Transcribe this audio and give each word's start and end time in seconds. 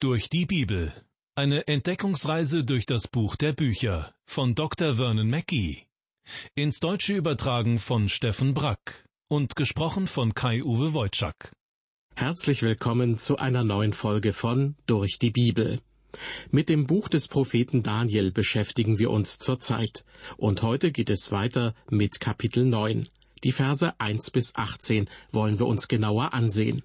Durch 0.00 0.30
die 0.30 0.46
Bibel. 0.46 0.92
Eine 1.34 1.66
Entdeckungsreise 1.66 2.62
durch 2.62 2.86
das 2.86 3.08
Buch 3.08 3.34
der 3.34 3.52
Bücher 3.52 4.14
von 4.26 4.54
Dr. 4.54 4.94
Vernon 4.94 5.28
Mackey. 5.28 5.88
Ins 6.54 6.78
Deutsche 6.78 7.14
übertragen 7.14 7.80
von 7.80 8.08
Steffen 8.08 8.54
Brack 8.54 9.04
und 9.26 9.56
gesprochen 9.56 10.06
von 10.06 10.34
Kai-Uwe 10.34 10.94
Wojczak. 10.94 11.50
Herzlich 12.14 12.62
willkommen 12.62 13.18
zu 13.18 13.38
einer 13.38 13.64
neuen 13.64 13.92
Folge 13.92 14.32
von 14.32 14.76
Durch 14.86 15.18
die 15.18 15.32
Bibel. 15.32 15.80
Mit 16.52 16.68
dem 16.68 16.86
Buch 16.86 17.08
des 17.08 17.26
Propheten 17.26 17.82
Daniel 17.82 18.30
beschäftigen 18.30 19.00
wir 19.00 19.10
uns 19.10 19.40
zurzeit. 19.40 20.04
Und 20.36 20.62
heute 20.62 20.92
geht 20.92 21.10
es 21.10 21.32
weiter 21.32 21.74
mit 21.90 22.20
Kapitel 22.20 22.64
9. 22.64 23.08
Die 23.42 23.52
Verse 23.52 23.98
1 23.98 24.30
bis 24.30 24.54
18 24.54 25.10
wollen 25.32 25.58
wir 25.58 25.66
uns 25.66 25.88
genauer 25.88 26.34
ansehen. 26.34 26.84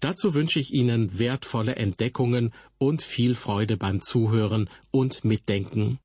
Dazu 0.00 0.34
wünsche 0.34 0.60
ich 0.60 0.72
Ihnen 0.72 1.18
wertvolle 1.18 1.76
Entdeckungen 1.76 2.52
und 2.78 3.02
viel 3.02 3.34
Freude 3.34 3.76
beim 3.76 4.00
Zuhören 4.00 4.68
und 4.90 5.24
Mitdenken. 5.24 5.98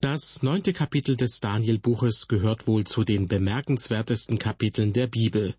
Das 0.00 0.42
neunte 0.42 0.74
Kapitel 0.74 1.16
des 1.16 1.40
Danielbuches 1.40 2.28
gehört 2.28 2.66
wohl 2.66 2.84
zu 2.84 3.04
den 3.04 3.26
bemerkenswertesten 3.26 4.38
Kapiteln 4.38 4.92
der 4.92 5.06
Bibel. 5.06 5.54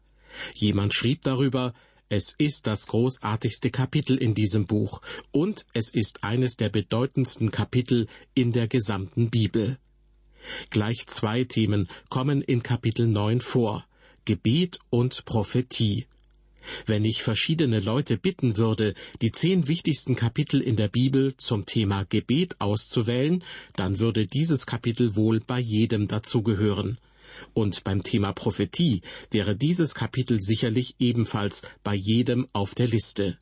Jemand 0.54 0.94
schrieb 0.94 1.22
darüber, 1.22 1.74
es 2.10 2.36
ist 2.38 2.68
das 2.68 2.86
großartigste 2.86 3.72
Kapitel 3.72 4.18
in 4.18 4.36
diesem 4.36 4.68
Buch 4.68 5.02
und 5.32 5.66
es 5.74 5.92
ist 5.92 6.24
eines 6.24 6.58
der 6.58 6.70
bedeutendsten 6.70 7.50
Kapitel 7.50 8.08
in 8.36 8.52
der 8.52 8.68
gesamten 8.68 9.32
Bibel. 9.32 9.80
Gleich 10.70 11.08
zwei 11.08 11.44
Themen 11.44 11.90
kommen 12.10 12.44
in 12.44 12.62
Kapitel 12.62 13.08
9 13.08 13.42
vor. 13.42 13.88
Gebet 14.26 14.80
und 14.90 15.24
Prophetie. 15.26 16.08
Wenn 16.88 17.06
ich 17.06 17.22
verschiedene 17.22 17.80
Leute 17.80 18.18
bitten 18.18 18.58
würde, 18.58 18.96
die 19.22 19.32
zehn 19.32 19.68
wichtigsten 19.68 20.16
Kapitel 20.16 20.62
in 20.62 20.76
der 20.76 20.88
Bibel 20.88 21.36
zum 21.38 21.66
Thema 21.66 22.06
Gebet 22.06 22.60
auszuwählen, 22.60 23.44
dann 23.76 24.00
würde 24.00 24.26
dieses 24.26 24.66
Kapitel 24.66 25.16
wohl 25.16 25.40
bei 25.42 25.60
jedem 25.60 26.08
dazugehören. 26.08 26.98
Und 27.54 27.84
beim 27.84 28.02
Thema 28.04 28.34
Prophetie 28.34 29.02
wäre 29.30 29.56
dieses 29.56 29.94
Kapitel 29.94 30.42
sicherlich 30.42 30.96
ebenfalls 31.00 31.62
bei 31.84 31.94
jedem 31.94 32.48
auf 32.54 32.74
der 32.74 32.88
Liste. 32.88 33.38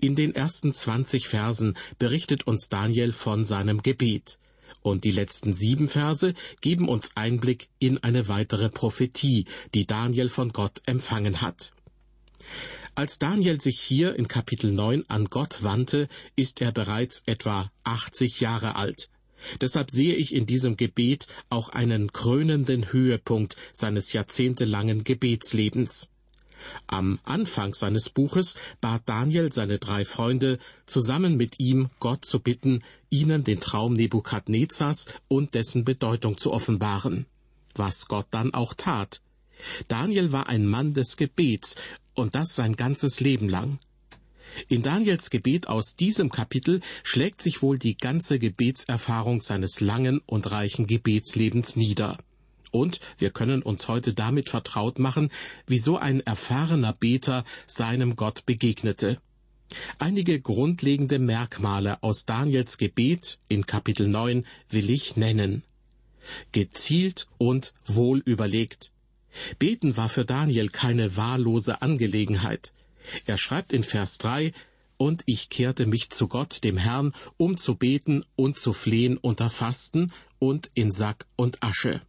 In 0.00 0.14
den 0.14 0.34
ersten 0.34 0.72
zwanzig 0.72 1.28
Versen 1.28 1.76
berichtet 1.98 2.46
uns 2.46 2.68
Daniel 2.68 3.12
von 3.12 3.44
seinem 3.44 3.82
Gebet. 3.82 4.38
Und 4.82 5.04
die 5.04 5.10
letzten 5.10 5.54
sieben 5.54 5.88
Verse 5.88 6.34
geben 6.60 6.88
uns 6.88 7.10
Einblick 7.14 7.68
in 7.78 7.98
eine 7.98 8.28
weitere 8.28 8.68
Prophetie, 8.68 9.46
die 9.74 9.86
Daniel 9.86 10.28
von 10.28 10.50
Gott 10.50 10.82
empfangen 10.86 11.40
hat. 11.40 11.72
Als 12.94 13.18
Daniel 13.18 13.60
sich 13.60 13.80
hier 13.80 14.16
in 14.16 14.26
Kapitel 14.26 14.72
9 14.72 15.04
an 15.08 15.26
Gott 15.26 15.62
wandte, 15.62 16.08
ist 16.34 16.60
er 16.60 16.72
bereits 16.72 17.22
etwa 17.26 17.68
80 17.84 18.40
Jahre 18.40 18.74
alt. 18.74 19.08
Deshalb 19.60 19.90
sehe 19.90 20.14
ich 20.14 20.34
in 20.34 20.46
diesem 20.46 20.76
Gebet 20.76 21.28
auch 21.48 21.68
einen 21.68 22.12
krönenden 22.12 22.92
Höhepunkt 22.92 23.56
seines 23.72 24.12
jahrzehntelangen 24.12 25.04
Gebetslebens. 25.04 26.08
Am 26.86 27.18
Anfang 27.24 27.74
seines 27.74 28.10
Buches 28.10 28.54
bat 28.80 29.02
Daniel 29.06 29.52
seine 29.52 29.78
drei 29.78 30.04
Freunde, 30.04 30.58
zusammen 30.86 31.36
mit 31.36 31.60
ihm 31.60 31.90
Gott 32.00 32.24
zu 32.24 32.40
bitten, 32.40 32.82
ihnen 33.10 33.44
den 33.44 33.60
Traum 33.60 33.94
Nebukadnezars 33.94 35.06
und 35.28 35.54
dessen 35.54 35.84
Bedeutung 35.84 36.38
zu 36.38 36.52
offenbaren. 36.52 37.26
Was 37.74 38.08
Gott 38.08 38.26
dann 38.30 38.54
auch 38.54 38.74
tat. 38.74 39.20
Daniel 39.88 40.32
war 40.32 40.48
ein 40.48 40.66
Mann 40.66 40.94
des 40.94 41.16
Gebets, 41.16 41.74
und 42.14 42.34
das 42.34 42.54
sein 42.54 42.76
ganzes 42.76 43.20
Leben 43.20 43.48
lang. 43.48 43.78
In 44.68 44.82
Daniels 44.82 45.30
Gebet 45.30 45.68
aus 45.68 45.94
diesem 45.94 46.30
Kapitel 46.30 46.80
schlägt 47.04 47.42
sich 47.42 47.62
wohl 47.62 47.78
die 47.78 47.96
ganze 47.96 48.38
Gebetserfahrung 48.38 49.40
seines 49.40 49.80
langen 49.80 50.20
und 50.26 50.50
reichen 50.50 50.86
Gebetslebens 50.86 51.76
nieder. 51.76 52.18
Und 52.70 53.00
wir 53.18 53.30
können 53.30 53.62
uns 53.62 53.88
heute 53.88 54.14
damit 54.14 54.48
vertraut 54.48 54.98
machen, 54.98 55.30
wie 55.66 55.78
so 55.78 55.96
ein 55.96 56.20
erfahrener 56.20 56.92
Beter 56.92 57.44
seinem 57.66 58.16
Gott 58.16 58.46
begegnete. 58.46 59.18
Einige 59.98 60.40
grundlegende 60.40 61.18
Merkmale 61.18 62.02
aus 62.02 62.24
Daniels 62.24 62.78
Gebet 62.78 63.38
in 63.48 63.66
Kapitel 63.66 64.08
9 64.08 64.46
will 64.70 64.90
ich 64.90 65.16
nennen. 65.16 65.62
Gezielt 66.52 67.26
und 67.38 67.74
wohl 67.86 68.18
überlegt. 68.18 68.92
Beten 69.58 69.96
war 69.96 70.08
für 70.08 70.24
Daniel 70.24 70.68
keine 70.68 71.16
wahllose 71.16 71.82
Angelegenheit. 71.82 72.72
Er 73.26 73.38
schreibt 73.38 73.72
in 73.72 73.84
Vers 73.84 74.18
3, 74.18 74.52
und 74.96 75.22
ich 75.26 75.48
kehrte 75.48 75.86
mich 75.86 76.10
zu 76.10 76.26
Gott, 76.28 76.64
dem 76.64 76.76
Herrn, 76.76 77.14
um 77.36 77.56
zu 77.56 77.76
beten 77.76 78.24
und 78.36 78.58
zu 78.58 78.72
flehen 78.72 79.16
unter 79.16 79.48
Fasten 79.48 80.12
und 80.38 80.70
in 80.74 80.90
Sack 80.90 81.26
und 81.36 81.62
Asche. 81.62 82.00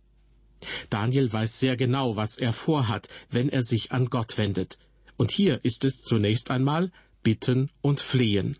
Daniel 0.89 1.31
weiß 1.31 1.59
sehr 1.59 1.77
genau, 1.77 2.15
was 2.15 2.37
er 2.37 2.53
vorhat, 2.53 3.07
wenn 3.29 3.49
er 3.49 3.61
sich 3.61 3.91
an 3.91 4.07
Gott 4.07 4.37
wendet. 4.37 4.77
Und 5.17 5.31
hier 5.31 5.59
ist 5.63 5.83
es 5.83 6.01
zunächst 6.01 6.51
einmal 6.51 6.91
Bitten 7.23 7.69
und 7.81 7.99
Flehen. 7.99 8.57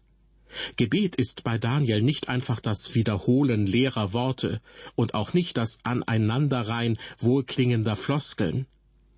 Gebet 0.75 1.15
ist 1.15 1.43
bei 1.43 1.57
Daniel 1.57 2.01
nicht 2.01 2.27
einfach 2.27 2.59
das 2.59 2.95
Wiederholen 2.95 3.67
leerer 3.67 4.13
Worte 4.13 4.61
und 4.95 5.13
auch 5.13 5.33
nicht 5.33 5.57
das 5.57 5.79
Aneinanderreihen 5.83 6.97
wohlklingender 7.19 7.95
Floskeln. 7.95 8.65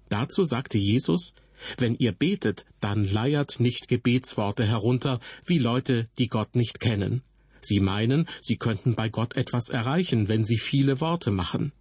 Dazu 0.09 0.43
sagte 0.43 0.77
Jesus, 0.77 1.33
wenn 1.77 1.95
ihr 1.95 2.11
betet, 2.11 2.65
dann 2.79 3.05
leiert 3.05 3.59
nicht 3.59 3.87
Gebetsworte 3.87 4.65
herunter 4.65 5.19
wie 5.45 5.59
Leute, 5.59 6.09
die 6.17 6.27
Gott 6.27 6.55
nicht 6.55 6.79
kennen. 6.79 7.21
Sie 7.61 7.79
meinen, 7.79 8.27
sie 8.41 8.57
könnten 8.57 8.95
bei 8.95 9.09
Gott 9.09 9.35
etwas 9.35 9.69
erreichen, 9.69 10.27
wenn 10.27 10.43
sie 10.43 10.57
viele 10.57 10.99
Worte 10.99 11.31
machen. 11.31 11.71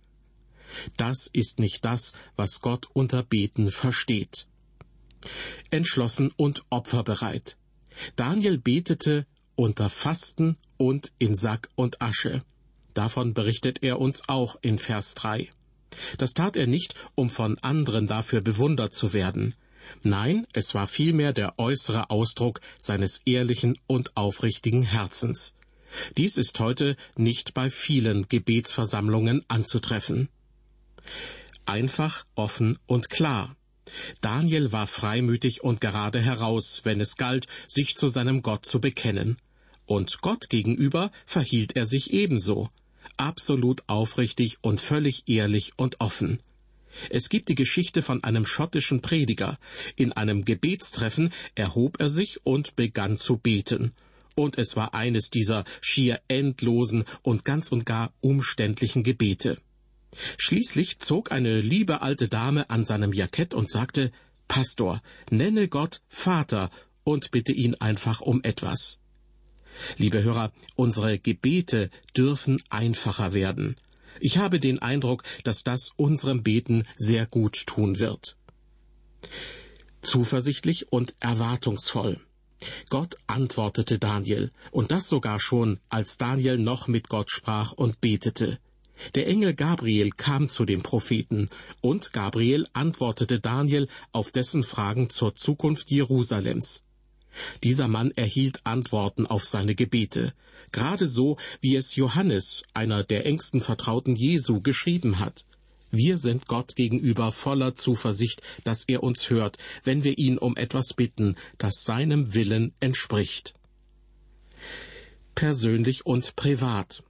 Das 0.97 1.29
ist 1.33 1.59
nicht 1.59 1.85
das, 1.85 2.13
was 2.37 2.61
Gott 2.61 2.87
unter 2.93 3.23
Beten 3.23 3.71
versteht. 3.71 4.47
Entschlossen 5.71 6.33
und 6.37 6.65
opferbereit. 6.71 7.57
Daniel 8.17 8.59
betete 8.59 9.27
unter 9.57 9.91
Fasten 9.91 10.57
und 10.77 11.13
in 11.19 11.35
Sack 11.35 11.69
und 11.75 12.01
Asche. 12.01 12.43
Davon 12.95 13.35
berichtet 13.35 13.83
er 13.83 14.01
uns 14.01 14.29
auch 14.29 14.57
in 14.63 14.79
Vers 14.79 15.15
3. 15.15 15.51
Das 16.19 16.33
tat 16.33 16.57
er 16.57 16.67
nicht, 16.67 16.95
um 17.15 17.31
von 17.31 17.59
anderen 17.59 18.07
dafür 18.07 18.41
bewundert 18.41 18.95
zu 18.95 19.13
werden. 19.13 19.55
Nein, 20.03 20.47
es 20.53 20.75
war 20.75 20.87
vielmehr 20.87 21.33
der 21.33 21.59
äußere 21.59 22.11
Ausdruck 22.11 22.61
seines 22.79 23.21
ehrlichen 23.27 23.77
und 23.87 24.17
aufrichtigen 24.17 24.83
Herzens. 24.83 25.55
Dies 26.17 26.37
ist 26.37 26.59
heute 26.61 26.97
nicht 27.17 27.55
bei 27.55 27.71
vielen 27.71 28.29
Gebetsversammlungen 28.29 29.45
anzutreffen. 29.49 30.29
Einfach, 31.65 32.27
offen 32.35 32.79
und 32.87 33.11
klar. 33.11 33.57
Daniel 34.21 34.73
war 34.73 34.87
freimütig 34.87 35.63
und 35.63 35.81
gerade 35.81 36.21
heraus, 36.21 36.83
wenn 36.85 37.01
es 37.01 37.17
galt, 37.17 37.47
sich 37.69 37.97
zu 37.97 38.09
seinem 38.09 38.43
Gott 38.43 38.67
zu 38.67 38.81
bekennen. 38.81 39.39
Und 39.87 40.21
Gott 40.21 40.49
gegenüber 40.49 41.11
verhielt 41.27 41.77
er 41.77 41.87
sich 41.87 42.13
ebenso, 42.13 42.71
absolut 43.17 43.83
aufrichtig 43.89 44.59
und 44.63 44.81
völlig 44.81 45.29
ehrlich 45.29 45.73
und 45.77 46.01
offen. 46.01 46.39
Es 47.09 47.29
gibt 47.29 47.49
die 47.49 47.55
Geschichte 47.55 48.03
von 48.03 48.25
einem 48.25 48.47
schottischen 48.47 49.01
Prediger. 49.01 49.59
In 49.97 50.13
einem 50.13 50.45
Gebetstreffen 50.45 51.33
erhob 51.55 52.01
er 52.01 52.09
sich 52.09 52.45
und 52.45 52.77
begann 52.77 53.19
zu 53.19 53.37
beten. 53.37 53.93
Und 54.37 54.59
es 54.59 54.77
war 54.77 54.95
eines 54.95 55.31
dieser 55.31 55.65
schier 55.81 56.21
endlosen 56.29 57.05
und 57.23 57.45
ganz 57.45 57.73
und 57.73 57.85
gar 57.87 58.13
umständlichen 58.21 59.03
Gebete. 59.03 59.59
Schließlich 60.39 60.99
zog 60.99 61.33
eine 61.33 61.61
liebe 61.61 62.03
alte 62.03 62.29
Dame 62.29 62.69
an 62.71 62.85
seinem 62.85 63.13
Jackett 63.13 63.55
und 63.55 63.71
sagte 63.71 64.11
Pastor, 64.49 65.01
nenne 65.31 65.69
Gott 65.69 66.03
Vater 66.09 66.71
und 67.05 67.31
bitte 67.31 67.53
ihn 67.53 67.77
einfach 67.77 68.21
um 68.21 68.43
etwas. 68.43 68.99
Liebe 69.97 70.23
Hörer, 70.23 70.53
unsere 70.75 71.19
Gebete 71.19 71.91
dürfen 72.17 72.63
einfacher 72.69 73.33
werden. 73.33 73.77
Ich 74.19 74.39
habe 74.39 74.61
den 74.61 74.81
Eindruck, 74.81 75.23
dass 75.45 75.63
das 75.63 75.91
unserem 75.97 76.43
Beten 76.43 76.87
sehr 76.97 77.27
gut 77.27 77.67
tun 77.67 77.99
wird. 77.99 78.37
Zuversichtlich 80.03 80.93
und 80.93 81.15
erwartungsvoll. 81.21 82.21
Gott 82.91 83.17
antwortete 83.27 83.99
Daniel, 83.99 84.51
und 84.71 84.91
das 84.91 85.09
sogar 85.09 85.41
schon, 85.41 85.79
als 85.89 86.19
Daniel 86.19 86.59
noch 86.59 86.89
mit 86.89 87.09
Gott 87.09 87.31
sprach 87.31 87.73
und 87.73 88.01
betete. 88.01 88.59
Der 89.15 89.27
Engel 89.27 89.55
Gabriel 89.55 90.11
kam 90.11 90.49
zu 90.49 90.65
dem 90.65 90.83
Propheten, 90.83 91.49
und 91.81 92.13
Gabriel 92.13 92.67
antwortete 92.73 93.41
Daniel 93.41 93.89
auf 94.13 94.33
dessen 94.33 94.63
Fragen 94.63 95.11
zur 95.11 95.37
Zukunft 95.37 95.91
Jerusalems. 95.91 96.83
Dieser 97.63 97.89
Mann 97.89 98.11
erhielt 98.13 98.61
Antworten 98.65 99.27
auf 99.27 99.45
seine 99.45 99.75
Gebete, 99.75 100.33
gerade 100.73 101.09
so, 101.09 101.37
wie 101.61 101.77
es 101.77 101.97
Johannes, 101.97 102.63
einer 102.75 103.05
der 103.05 103.27
engsten 103.27 103.61
Vertrauten 103.61 104.17
Jesu, 104.17 104.61
geschrieben 104.61 105.19
hat. 105.19 105.45
Wir 105.91 106.19
sind 106.19 106.47
Gott 106.47 106.77
gegenüber 106.77 107.33
voller 107.33 107.75
Zuversicht, 107.75 108.43
dass 108.63 108.85
er 108.85 109.03
uns 109.03 109.29
hört, 109.31 109.59
wenn 109.83 110.05
wir 110.05 110.19
ihn 110.19 110.39
um 110.39 110.57
etwas 110.57 110.95
bitten, 110.95 111.37
das 111.59 111.85
seinem 111.85 112.35
Willen 112.35 112.75
entspricht. 112.79 113.55
Persönlich 115.35 116.07
und 116.07 116.37
privat. 116.37 117.03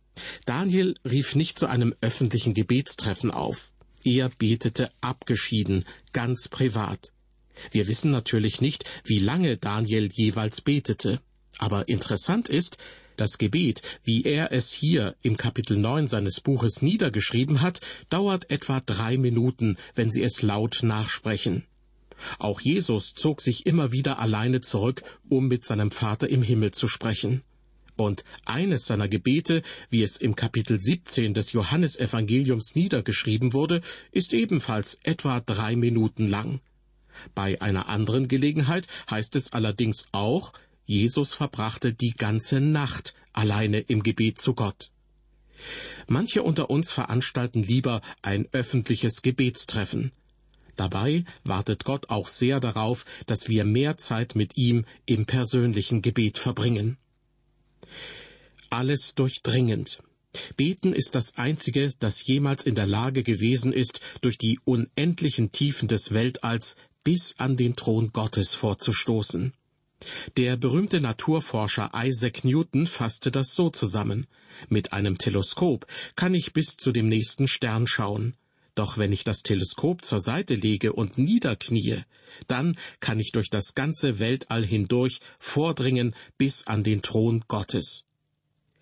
Daniel 0.47 0.95
rief 1.05 1.35
nicht 1.35 1.59
zu 1.59 1.67
einem 1.67 1.95
öffentlichen 2.01 2.55
Gebetstreffen 2.55 3.31
auf. 3.31 3.73
Er 4.05 4.31
betete 4.31 4.91
abgeschieden, 5.01 5.85
ganz 6.13 6.49
privat. 6.49 7.13
Wir 7.71 7.89
wissen 7.89 8.11
natürlich 8.11 8.61
nicht, 8.61 8.85
wie 9.05 9.19
lange 9.19 9.57
Daniel 9.57 10.11
jeweils 10.13 10.61
betete. 10.61 11.21
Aber 11.59 11.89
interessant 11.89 12.49
ist, 12.49 12.79
das 13.17 13.37
Gebet, 13.37 13.83
wie 14.03 14.23
er 14.23 14.51
es 14.51 14.73
hier 14.73 15.15
im 15.21 15.37
Kapitel 15.37 15.77
9 15.77 16.09
seines 16.09 16.41
Buches 16.41 16.81
niedergeschrieben 16.81 17.61
hat, 17.61 17.81
dauert 18.09 18.51
etwa 18.51 18.81
drei 18.81 19.19
Minuten, 19.19 19.77
wenn 19.95 20.11
Sie 20.11 20.23
es 20.23 20.41
laut 20.41 20.79
nachsprechen. 20.83 21.65
Auch 22.39 22.61
Jesus 22.63 23.15
zog 23.15 23.43
sich 23.43 23.67
immer 23.67 23.93
wieder 23.93 24.19
alleine 24.19 24.63
zurück, 24.63 25.03
um 25.29 25.49
mit 25.49 25.67
seinem 25.67 25.91
Vater 25.91 26.31
im 26.31 26.43
Himmel 26.43 26.73
zu 26.73 26.89
sprechen. 26.89 27.43
Und 28.01 28.25
eines 28.47 28.87
seiner 28.87 29.09
Gebete, 29.09 29.61
wie 29.91 30.03
es 30.03 30.17
im 30.17 30.35
Kapitel 30.35 30.81
17 30.81 31.35
des 31.35 31.53
Johannesevangeliums 31.53 32.75
niedergeschrieben 32.75 33.53
wurde, 33.53 33.83
ist 34.11 34.33
ebenfalls 34.33 34.99
etwa 35.03 35.41
drei 35.41 35.77
Minuten 35.77 36.27
lang. 36.27 36.61
Bei 37.35 37.61
einer 37.61 37.91
anderen 37.91 38.27
Gelegenheit 38.27 38.87
heißt 39.11 39.37
es 39.37 39.53
allerdings 39.53 40.07
auch, 40.13 40.55
Jesus 40.87 41.35
verbrachte 41.35 41.93
die 41.93 42.13
ganze 42.13 42.63
Nacht 42.63 43.13
alleine 43.35 43.81
im 43.81 44.03
Gebet 44.03 44.41
zu 44.41 44.55
Gott. 44.55 44.93
Manche 46.07 46.43
unter 46.43 46.71
uns 46.71 46.93
veranstalten 46.93 47.63
lieber 47.63 48.01
ein 48.23 48.49
öffentliches 48.53 49.21
Gebetstreffen. 49.21 50.11
Dabei 50.75 51.27
wartet 51.45 51.85
Gott 51.85 52.09
auch 52.09 52.29
sehr 52.29 52.61
darauf, 52.61 53.05
dass 53.27 53.51
wir 53.51 53.67
mehr 53.67 53.99
Zeit 53.99 54.37
mit 54.37 54.57
ihm 54.57 54.87
im 55.05 55.27
persönlichen 55.27 56.01
Gebet 56.01 56.39
verbringen. 56.39 56.97
Alles 58.71 59.15
durchdringend. 59.15 59.99
Beten 60.57 60.93
ist 60.93 61.15
das 61.15 61.37
Einzige, 61.39 61.93
das 61.99 62.25
jemals 62.25 62.65
in 62.65 62.75
der 62.75 62.87
Lage 62.87 63.23
gewesen 63.23 63.73
ist, 63.73 64.01
durch 64.21 64.39
die 64.39 64.61
unendlichen 64.65 65.51
Tiefen 65.51 65.89
des 65.89 66.13
Weltalls 66.13 66.77
bis 67.03 67.35
an 67.39 67.57
den 67.57 67.75
Thron 67.75 68.13
Gottes 68.13 68.55
vorzustoßen. 68.55 69.53
Der 70.37 70.57
berühmte 70.57 71.01
Naturforscher 71.01 71.91
Isaac 71.95 72.45
Newton 72.45 72.87
fasste 72.87 73.31
das 73.31 73.55
so 73.55 73.71
zusammen. 73.71 74.27
Mit 74.69 74.93
einem 74.93 75.19
Teleskop 75.19 75.87
kann 76.17 76.35
ich 76.35 76.53
bis 76.53 76.77
zu 76.77 76.93
dem 76.93 77.07
nächsten 77.07 77.49
Stern 77.49 77.87
schauen. 77.87 78.35
Doch 78.81 78.97
wenn 78.97 79.13
ich 79.13 79.25
das 79.25 79.43
Teleskop 79.43 80.07
zur 80.07 80.21
Seite 80.21 80.55
lege 80.55 80.95
und 80.95 81.19
niederknie, 81.19 81.99
dann 82.49 82.79
kann 83.01 83.21
ich 83.21 83.31
durch 83.31 83.51
das 83.51 83.75
ganze 83.75 84.19
Weltall 84.21 84.65
hindurch 84.65 85.21
vordringen 85.39 86.17
bis 86.39 86.67
an 86.67 86.83
den 86.83 87.03
Thron 87.03 87.45
Gottes. 87.47 88.07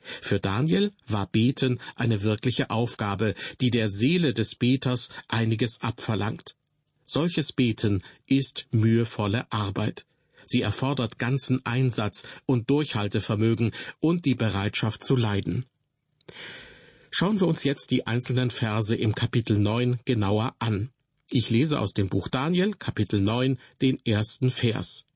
Für 0.00 0.38
Daniel 0.38 0.92
war 1.08 1.26
Beten 1.26 1.80
eine 1.96 2.22
wirkliche 2.22 2.70
Aufgabe, 2.70 3.34
die 3.60 3.72
der 3.72 3.90
Seele 3.90 4.34
des 4.34 4.54
Beters 4.54 5.08
einiges 5.26 5.80
abverlangt. 5.80 6.54
Solches 7.04 7.52
Beten 7.52 8.04
ist 8.24 8.68
mühevolle 8.70 9.50
Arbeit. 9.50 10.06
Sie 10.46 10.62
erfordert 10.62 11.18
ganzen 11.18 11.66
Einsatz 11.66 12.22
und 12.46 12.70
Durchhaltevermögen 12.70 13.72
und 13.98 14.26
die 14.26 14.36
Bereitschaft 14.36 15.02
zu 15.02 15.16
leiden. 15.16 15.66
Schauen 17.10 17.40
wir 17.40 17.46
uns 17.46 17.64
jetzt 17.64 17.90
die 17.90 18.06
einzelnen 18.06 18.50
Verse 18.50 18.94
im 18.94 19.14
Kapitel 19.14 19.58
9 19.58 20.00
genauer 20.05 20.55
an. 20.58 20.90
Ich 21.31 21.49
lese 21.49 21.81
aus 21.81 21.94
dem 21.94 22.08
Buch 22.08 22.28
Daniel, 22.28 22.75
Kapitel 22.75 23.20
9, 23.20 23.58
den 23.81 23.99
ersten 24.05 24.50
Vers. 24.50 25.06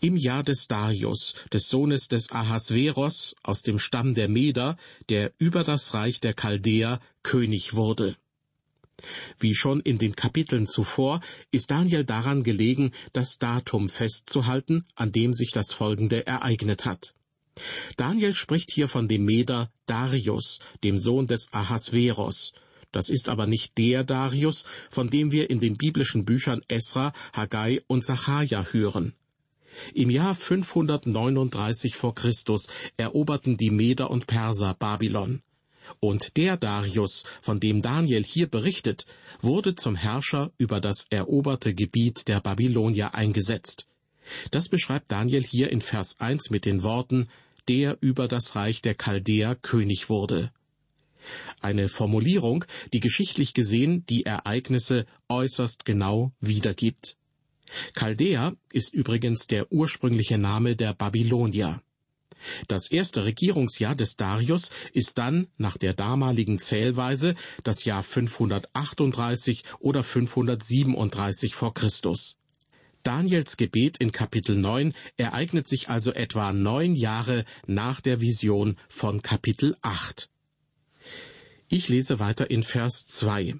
Im 0.00 0.16
Jahr 0.16 0.44
des 0.44 0.68
Darius, 0.68 1.34
des 1.52 1.68
Sohnes 1.68 2.06
des 2.08 2.30
Ahasveros, 2.30 3.34
aus 3.42 3.62
dem 3.62 3.78
Stamm 3.80 4.14
der 4.14 4.28
Meder, 4.28 4.76
der 5.08 5.32
über 5.38 5.64
das 5.64 5.92
Reich 5.92 6.20
der 6.20 6.34
Chaldäer 6.34 7.00
König 7.24 7.74
wurde. 7.74 8.16
Wie 9.38 9.54
schon 9.54 9.80
in 9.80 9.98
den 9.98 10.14
Kapiteln 10.14 10.68
zuvor 10.68 11.20
ist 11.50 11.70
Daniel 11.70 12.04
daran 12.04 12.44
gelegen, 12.44 12.92
das 13.12 13.38
Datum 13.38 13.88
festzuhalten, 13.88 14.84
an 14.94 15.12
dem 15.12 15.34
sich 15.34 15.50
das 15.50 15.72
Folgende 15.72 16.26
ereignet 16.26 16.84
hat. 16.84 17.14
Daniel 17.96 18.34
spricht 18.34 18.72
hier 18.72 18.88
von 18.88 19.08
dem 19.08 19.24
Meder 19.24 19.70
Darius, 19.86 20.58
dem 20.84 20.98
Sohn 20.98 21.26
des 21.26 21.52
Ahasveros. 21.52 22.52
Das 22.92 23.10
ist 23.10 23.28
aber 23.28 23.46
nicht 23.46 23.76
der 23.76 24.04
Darius, 24.04 24.64
von 24.90 25.10
dem 25.10 25.30
wir 25.30 25.50
in 25.50 25.60
den 25.60 25.76
biblischen 25.76 26.24
Büchern 26.24 26.62
Esra, 26.68 27.12
Haggai 27.34 27.82
und 27.86 28.04
Sacharja 28.04 28.66
hören. 28.72 29.14
Im 29.94 30.10
Jahr 30.10 30.34
539 30.34 31.94
vor 31.94 32.14
Christus 32.14 32.68
eroberten 32.96 33.56
die 33.56 33.70
Meder 33.70 34.10
und 34.10 34.26
Perser 34.26 34.74
Babylon. 34.74 35.42
Und 36.00 36.36
der 36.36 36.56
Darius, 36.56 37.24
von 37.40 37.60
dem 37.60 37.82
Daniel 37.82 38.24
hier 38.24 38.46
berichtet, 38.46 39.06
wurde 39.40 39.74
zum 39.74 39.96
Herrscher 39.96 40.50
über 40.58 40.80
das 40.80 41.06
eroberte 41.10 41.74
Gebiet 41.74 42.28
der 42.28 42.40
Babylonier 42.40 43.14
eingesetzt. 43.14 43.86
Das 44.50 44.68
beschreibt 44.68 45.10
Daniel 45.10 45.42
hier 45.42 45.70
in 45.70 45.80
Vers 45.80 46.20
1 46.20 46.50
mit 46.50 46.66
den 46.66 46.82
Worten, 46.82 47.28
der 47.68 47.98
über 48.00 48.28
das 48.28 48.56
Reich 48.56 48.82
der 48.82 48.94
Chaldäer 48.94 49.54
König 49.54 50.08
wurde. 50.08 50.52
Eine 51.60 51.88
Formulierung, 51.88 52.64
die 52.92 53.00
geschichtlich 53.00 53.52
gesehen 53.52 54.06
die 54.06 54.24
Ereignisse 54.24 55.06
äußerst 55.28 55.84
genau 55.84 56.32
wiedergibt. 56.40 57.16
Chaldäer 57.94 58.56
ist 58.72 58.94
übrigens 58.94 59.46
der 59.46 59.70
ursprüngliche 59.70 60.38
Name 60.38 60.76
der 60.76 60.94
Babylonier. 60.94 61.82
Das 62.68 62.90
erste 62.90 63.24
Regierungsjahr 63.24 63.94
des 63.94 64.16
Darius 64.16 64.70
ist 64.92 65.18
dann 65.18 65.48
nach 65.56 65.76
der 65.76 65.92
damaligen 65.92 66.58
Zählweise 66.58 67.34
das 67.64 67.84
Jahr 67.84 68.02
538 68.02 69.64
oder 69.80 70.04
537 70.04 71.54
vor 71.54 71.74
Christus. 71.74 72.37
Daniels 73.08 73.56
Gebet 73.56 73.96
in 73.96 74.12
Kapitel 74.12 74.54
9 74.54 74.92
ereignet 75.16 75.66
sich 75.66 75.88
also 75.88 76.12
etwa 76.12 76.52
neun 76.52 76.94
Jahre 76.94 77.46
nach 77.66 78.02
der 78.02 78.20
Vision 78.20 78.76
von 78.86 79.22
Kapitel 79.22 79.74
8. 79.80 80.28
Ich 81.70 81.88
lese 81.88 82.20
weiter 82.20 82.50
in 82.50 82.62
Vers 82.62 83.06
2. 83.06 83.54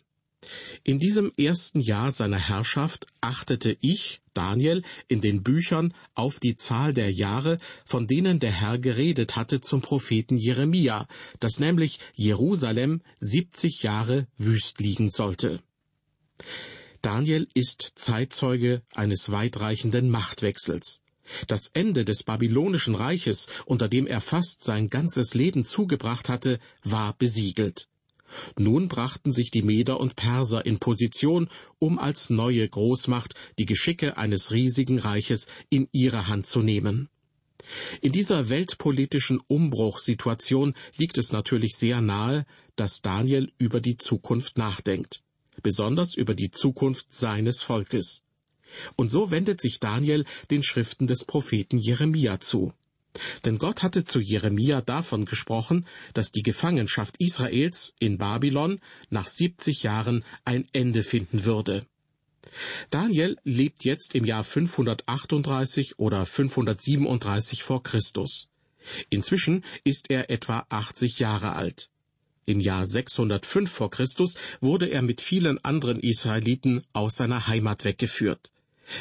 In 0.85 0.99
diesem 0.99 1.33
ersten 1.39 1.81
Jahr 1.81 2.13
seiner 2.13 2.39
Herrschaft 2.39 3.07
achtete 3.23 3.75
ich, 3.81 4.21
Daniel, 4.35 4.83
in 5.09 5.23
den 5.23 5.43
Büchern 5.43 5.95
auf 6.13 6.41
die 6.41 6.55
Zahl 6.55 6.93
der 6.93 7.11
Jahre, 7.11 7.59
von 7.87 8.07
denen 8.07 8.41
der 8.41 8.53
Herr 8.53 8.79
geredet 8.79 9.35
hatte 9.35 9.63
zum 9.63 9.81
Propheten 9.81 10.37
Jeremia, 10.37 11.09
dass 11.41 11.59
nämlich 11.59 12.01
Jerusalem 12.15 13.01
siebzig 13.19 13.83
Jahre 13.83 14.27
wüst 14.37 14.79
liegen 14.79 15.11
sollte. 15.11 15.63
Daniel 17.03 17.47
ist 17.55 17.93
Zeitzeuge 17.95 18.83
eines 18.93 19.31
weitreichenden 19.31 20.11
Machtwechsels. 20.11 21.01
Das 21.47 21.71
Ende 21.73 22.05
des 22.05 22.25
babylonischen 22.25 22.97
Reiches, 22.97 23.47
unter 23.67 23.89
dem 23.89 24.07
er 24.07 24.21
fast 24.21 24.65
sein 24.65 24.89
ganzes 24.89 25.35
Leben 25.35 25.65
zugebracht 25.65 26.29
hatte, 26.29 26.59
war 26.83 27.15
besiegelt. 27.15 27.89
Nun 28.59 28.89
brachten 28.89 29.33
sich 29.33 29.51
die 29.51 29.63
Meder 29.63 30.01
und 30.01 30.17
Perser 30.17 30.67
in 30.67 30.79
Position, 30.79 31.49
um 31.79 31.99
als 31.99 32.31
neue 32.31 32.69
Großmacht 32.69 33.35
die 33.59 33.67
Geschicke 33.67 34.17
eines 34.17 34.51
riesigen 34.51 34.99
Reiches 34.99 35.47
in 35.71 35.89
ihre 35.93 36.27
Hand 36.27 36.47
zu 36.47 36.63
nehmen. 36.63 37.09
In 38.01 38.13
dieser 38.13 38.49
weltpolitischen 38.49 39.41
Umbruchssituation 39.47 40.75
liegt 40.97 41.19
es 41.19 41.33
natürlich 41.33 41.77
sehr 41.77 42.01
nahe, 42.01 42.45
dass 42.77 43.03
Daniel 43.03 43.53
über 43.59 43.81
die 43.81 43.97
Zukunft 43.97 44.59
nachdenkt, 44.59 45.23
besonders 45.63 46.15
über 46.15 46.35
die 46.35 46.51
Zukunft 46.51 47.07
seines 47.15 47.63
Volkes. 47.63 48.23
Und 48.97 49.11
so 49.11 49.31
wendet 49.31 49.61
sich 49.61 49.81
Daniel 49.81 50.25
den 50.51 50.63
Schriften 50.63 51.07
des 51.07 51.25
Propheten 51.25 51.79
Jeremia 51.79 52.41
zu. 52.41 52.73
Denn 53.45 53.59
Gott 53.59 53.83
hatte 53.83 54.05
zu 54.05 54.21
Jeremia 54.21 54.81
davon 54.81 55.25
gesprochen, 55.25 55.87
dass 56.15 56.31
die 56.31 56.43
Gefangenschaft 56.43 57.17
Israels 57.19 57.95
in 57.99 58.19
Babylon 58.19 58.81
nach 59.11 59.27
70 59.27 59.83
Jahren 59.83 60.25
ein 60.45 60.69
Ende 60.73 61.03
finden 61.03 61.45
würde. 61.45 61.87
Daniel 62.91 63.37
lebt 63.45 63.85
jetzt 63.85 64.15
im 64.15 64.25
Jahr 64.25 64.45
538 64.45 65.99
oder 65.99 66.25
537 66.25 67.63
vor 67.63 67.83
Christus. 67.83 68.49
Inzwischen 69.11 69.65
ist 69.85 70.11
er 70.11 70.31
etwa 70.31 70.65
80 70.69 71.19
Jahre 71.19 71.55
alt. 71.55 71.91
Im 72.49 72.61
Jahr 72.61 72.87
605 72.87 73.71
vor 73.71 73.91
Christus 73.91 74.35
wurde 74.61 74.87
er 74.87 75.03
mit 75.03 75.21
vielen 75.21 75.63
anderen 75.65 76.01
Israeliten 76.01 76.83
aus 76.93 77.17
seiner 77.17 77.47
Heimat 77.47 77.85
weggeführt. 77.85 78.51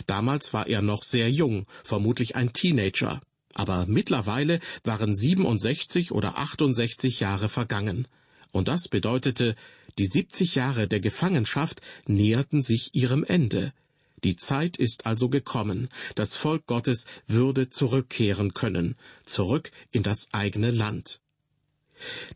Damals 0.06 0.54
war 0.54 0.68
er 0.68 0.82
noch 0.82 1.04
sehr 1.04 1.32
jung, 1.32 1.66
vermutlich 1.84 2.36
ein 2.36 2.54
Teenager 2.54 3.22
aber 3.58 3.88
mittlerweile 3.88 4.60
waren 4.84 5.16
67 5.16 6.12
oder 6.12 6.38
68 6.38 7.20
Jahre 7.20 7.50
vergangen. 7.50 8.08
Und 8.52 8.68
das 8.68 8.88
bedeutete, 8.88 9.56
Die 9.98 10.06
70 10.06 10.54
Jahre 10.54 10.88
der 10.88 11.00
Gefangenschaft 11.00 11.82
näherten 12.06 12.62
sich 12.62 12.94
ihrem 12.94 13.24
Ende. 13.24 13.74
Die 14.24 14.36
Zeit 14.36 14.78
ist 14.78 15.08
also 15.08 15.28
gekommen, 15.28 15.90
das 16.14 16.36
Volk 16.36 16.68
Gottes 16.68 17.08
würde 17.26 17.72
zurückkehren 17.72 18.54
können, 18.54 18.96
zurück 19.26 19.72
in 19.92 20.04
das 20.04 20.28
eigene 20.34 20.70
Land. 20.70 21.20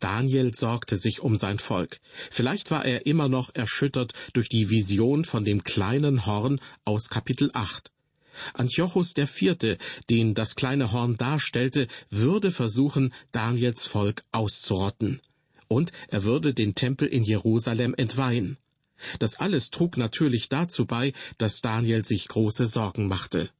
Daniel 0.00 0.54
sorgte 0.54 0.96
sich 0.96 1.20
um 1.20 1.36
sein 1.36 1.58
Volk. 1.58 2.00
Vielleicht 2.30 2.70
war 2.70 2.84
er 2.84 3.06
immer 3.06 3.28
noch 3.28 3.54
erschüttert 3.54 4.12
durch 4.32 4.48
die 4.48 4.70
Vision 4.70 5.24
von 5.24 5.44
dem 5.44 5.64
kleinen 5.64 6.26
Horn 6.26 6.60
aus 6.84 7.08
Kapitel 7.08 7.50
8. 7.52 7.90
Antiochus 8.54 9.14
IV., 9.16 9.78
den 10.10 10.34
das 10.34 10.54
kleine 10.54 10.92
Horn 10.92 11.16
darstellte, 11.16 11.86
würde 12.10 12.50
versuchen, 12.50 13.12
Daniels 13.30 13.86
Volk 13.86 14.24
auszurotten. 14.32 15.20
Und 15.68 15.92
er 16.08 16.24
würde 16.24 16.54
den 16.54 16.74
Tempel 16.74 17.08
in 17.08 17.24
Jerusalem 17.24 17.94
entweihen. 17.96 18.58
Das 19.18 19.36
alles 19.36 19.70
trug 19.70 19.96
natürlich 19.96 20.48
dazu 20.48 20.86
bei, 20.86 21.12
dass 21.38 21.60
Daniel 21.60 22.04
sich 22.04 22.28
große 22.28 22.66
Sorgen 22.66 23.08
machte. 23.08 23.50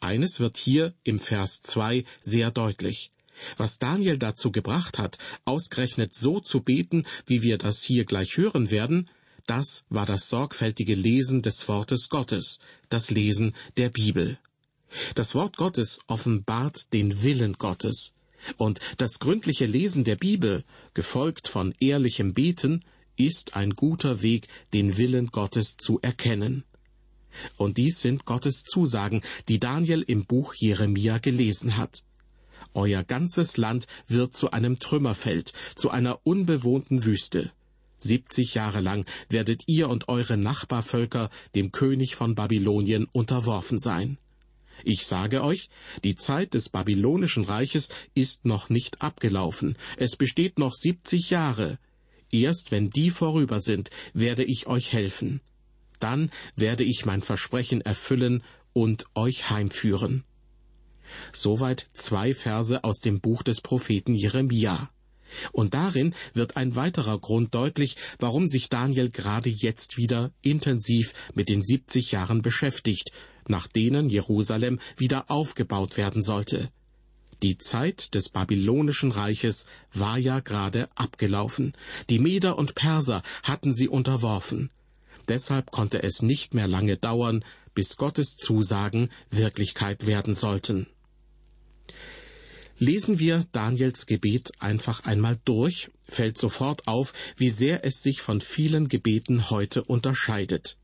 Eines 0.00 0.40
wird 0.40 0.56
hier 0.56 0.94
im 1.04 1.18
Vers 1.18 1.62
2 1.62 2.04
sehr 2.20 2.50
deutlich. 2.50 3.12
Was 3.56 3.78
Daniel 3.78 4.18
dazu 4.18 4.50
gebracht 4.52 4.98
hat, 4.98 5.18
ausgerechnet 5.44 6.14
so 6.14 6.40
zu 6.40 6.60
beten, 6.60 7.04
wie 7.26 7.42
wir 7.42 7.58
das 7.58 7.82
hier 7.82 8.04
gleich 8.04 8.36
hören 8.36 8.70
werden, 8.70 9.08
das 9.46 9.84
war 9.88 10.06
das 10.06 10.28
sorgfältige 10.28 10.94
Lesen 10.94 11.42
des 11.42 11.66
Wortes 11.68 12.08
Gottes, 12.08 12.58
das 12.88 13.10
Lesen 13.10 13.54
der 13.76 13.88
Bibel. 13.90 14.38
Das 15.14 15.34
Wort 15.34 15.56
Gottes 15.56 16.00
offenbart 16.06 16.92
den 16.92 17.22
Willen 17.22 17.54
Gottes. 17.54 18.14
Und 18.56 18.80
das 18.98 19.18
gründliche 19.18 19.66
Lesen 19.66 20.04
der 20.04 20.16
Bibel, 20.16 20.64
gefolgt 20.94 21.48
von 21.48 21.74
ehrlichem 21.80 22.34
Beten, 22.34 22.84
ist 23.16 23.56
ein 23.56 23.70
guter 23.70 24.22
Weg, 24.22 24.48
den 24.72 24.96
Willen 24.96 25.28
Gottes 25.28 25.76
zu 25.76 26.00
erkennen. 26.00 26.64
Und 27.56 27.78
dies 27.78 28.00
sind 28.00 28.24
Gottes 28.24 28.64
Zusagen, 28.64 29.22
die 29.48 29.58
Daniel 29.58 30.02
im 30.02 30.26
Buch 30.26 30.54
Jeremia 30.54 31.18
gelesen 31.18 31.76
hat. 31.76 32.02
Euer 32.74 33.04
ganzes 33.04 33.56
Land 33.56 33.86
wird 34.06 34.34
zu 34.34 34.50
einem 34.50 34.78
Trümmerfeld, 34.78 35.52
zu 35.74 35.90
einer 35.90 36.20
unbewohnten 36.24 37.04
Wüste. 37.04 37.52
Siebzig 37.98 38.54
Jahre 38.54 38.80
lang 38.80 39.04
werdet 39.28 39.62
ihr 39.66 39.88
und 39.88 40.08
eure 40.08 40.36
Nachbarvölker 40.36 41.30
dem 41.54 41.70
König 41.70 42.16
von 42.16 42.34
Babylonien 42.34 43.06
unterworfen 43.12 43.78
sein. 43.78 44.18
Ich 44.84 45.06
sage 45.06 45.44
euch, 45.44 45.68
die 46.02 46.16
Zeit 46.16 46.54
des 46.54 46.68
babylonischen 46.68 47.44
Reiches 47.44 47.90
ist 48.14 48.44
noch 48.44 48.70
nicht 48.70 49.02
abgelaufen. 49.02 49.76
Es 49.96 50.16
besteht 50.16 50.58
noch 50.58 50.74
siebzig 50.74 51.30
Jahre. 51.30 51.78
Erst 52.32 52.72
wenn 52.72 52.90
die 52.90 53.10
vorüber 53.10 53.60
sind, 53.60 53.90
werde 54.14 54.42
ich 54.42 54.66
euch 54.66 54.92
helfen. 54.92 55.40
Dann 56.00 56.32
werde 56.56 56.82
ich 56.82 57.04
mein 57.04 57.22
Versprechen 57.22 57.82
erfüllen 57.82 58.42
und 58.72 59.04
euch 59.14 59.50
heimführen. 59.50 60.24
Soweit 61.32 61.88
zwei 61.92 62.34
Verse 62.34 62.84
aus 62.84 63.00
dem 63.00 63.20
Buch 63.20 63.42
des 63.42 63.60
Propheten 63.60 64.14
Jeremia. 64.14 64.90
Und 65.52 65.74
darin 65.74 66.14
wird 66.34 66.56
ein 66.56 66.76
weiterer 66.76 67.18
Grund 67.18 67.54
deutlich, 67.54 67.96
warum 68.18 68.46
sich 68.46 68.68
Daniel 68.68 69.10
gerade 69.10 69.48
jetzt 69.48 69.96
wieder 69.96 70.32
intensiv 70.42 71.14
mit 71.34 71.48
den 71.48 71.62
70 71.62 72.12
Jahren 72.12 72.42
beschäftigt, 72.42 73.12
nach 73.48 73.66
denen 73.66 74.08
Jerusalem 74.08 74.78
wieder 74.96 75.30
aufgebaut 75.30 75.96
werden 75.96 76.22
sollte. 76.22 76.70
Die 77.42 77.58
Zeit 77.58 78.14
des 78.14 78.28
babylonischen 78.28 79.10
Reiches 79.10 79.66
war 79.92 80.16
ja 80.16 80.38
gerade 80.38 80.88
abgelaufen. 80.94 81.72
Die 82.08 82.20
Meder 82.20 82.56
und 82.56 82.76
Perser 82.76 83.22
hatten 83.42 83.74
sie 83.74 83.88
unterworfen. 83.88 84.70
Deshalb 85.26 85.72
konnte 85.72 86.02
es 86.02 86.22
nicht 86.22 86.54
mehr 86.54 86.68
lange 86.68 86.96
dauern, 86.96 87.44
bis 87.74 87.96
Gottes 87.96 88.36
Zusagen 88.36 89.10
Wirklichkeit 89.30 90.06
werden 90.06 90.34
sollten. 90.34 90.86
Lesen 92.82 93.20
wir 93.20 93.44
Daniels 93.52 94.06
Gebet 94.06 94.50
einfach 94.58 95.04
einmal 95.04 95.38
durch, 95.44 95.92
fällt 96.08 96.36
sofort 96.36 96.88
auf, 96.88 97.12
wie 97.36 97.48
sehr 97.48 97.84
es 97.84 98.02
sich 98.02 98.20
von 98.20 98.40
vielen 98.40 98.88
Gebeten 98.88 99.50
heute 99.50 99.84
unterscheidet. 99.84 100.76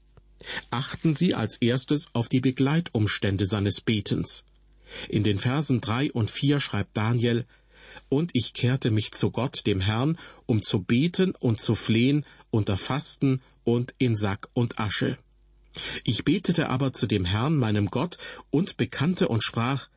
Achten 0.70 1.12
Sie 1.12 1.34
als 1.34 1.56
erstes 1.56 2.06
auf 2.12 2.28
die 2.28 2.38
Begleitumstände 2.38 3.46
seines 3.46 3.80
Betens. 3.80 4.44
In 5.08 5.24
den 5.24 5.40
Versen 5.40 5.80
drei 5.80 6.12
und 6.12 6.30
vier 6.30 6.60
schreibt 6.60 6.96
Daniel, 6.96 7.46
Und 8.08 8.30
ich 8.32 8.52
kehrte 8.52 8.92
mich 8.92 9.10
zu 9.10 9.32
Gott, 9.32 9.66
dem 9.66 9.80
Herrn, 9.80 10.20
um 10.46 10.62
zu 10.62 10.84
beten 10.84 11.32
und 11.32 11.60
zu 11.60 11.74
flehen 11.74 12.24
unter 12.50 12.76
Fasten 12.76 13.42
und 13.64 13.92
in 13.98 14.14
Sack 14.14 14.48
und 14.52 14.78
Asche. 14.78 15.18
Ich 16.04 16.22
betete 16.22 16.68
aber 16.68 16.92
zu 16.92 17.08
dem 17.08 17.24
Herrn, 17.24 17.56
meinem 17.56 17.90
Gott, 17.90 18.18
und 18.50 18.76
bekannte 18.76 19.26
und 19.26 19.42
sprach, 19.42 19.88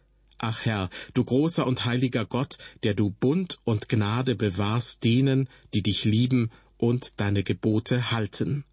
Ach 0.44 0.66
Herr, 0.66 0.90
du 1.14 1.24
großer 1.24 1.68
und 1.68 1.86
heiliger 1.86 2.26
Gott, 2.26 2.58
der 2.82 2.96
du 2.96 3.12
Bund 3.12 3.60
und 3.64 3.90
Gnade 3.90 4.34
bewahrst 4.34 5.04
denen, 5.04 5.48
die 5.76 5.84
dich 5.84 6.04
lieben 6.04 6.50
und 6.78 7.20
deine 7.20 7.44
Gebote 7.44 8.10
halten. 8.10 8.66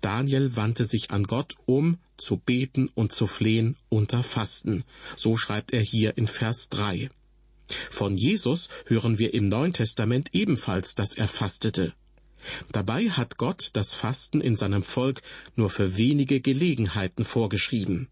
Daniel 0.00 0.56
wandte 0.56 0.86
sich 0.86 1.12
an 1.12 1.22
Gott, 1.22 1.54
um 1.66 1.98
zu 2.16 2.36
beten 2.36 2.90
und 2.96 3.12
zu 3.12 3.28
flehen 3.28 3.76
unter 3.90 4.24
Fasten. 4.24 4.82
So 5.16 5.36
schreibt 5.36 5.72
er 5.72 5.82
hier 5.82 6.18
in 6.18 6.26
Vers 6.26 6.68
3. 6.70 7.10
Von 7.88 8.16
Jesus 8.16 8.68
hören 8.86 9.20
wir 9.20 9.32
im 9.34 9.44
Neuen 9.44 9.72
Testament 9.72 10.30
ebenfalls, 10.32 10.96
dass 10.96 11.12
er 11.12 11.28
fastete. 11.28 11.94
Dabei 12.72 13.08
hat 13.08 13.36
Gott 13.36 13.70
das 13.74 13.94
Fasten 13.94 14.40
in 14.40 14.56
seinem 14.56 14.82
Volk 14.82 15.22
nur 15.54 15.70
für 15.70 15.96
wenige 15.96 16.40
Gelegenheiten 16.40 17.24
vorgeschrieben. 17.24 18.08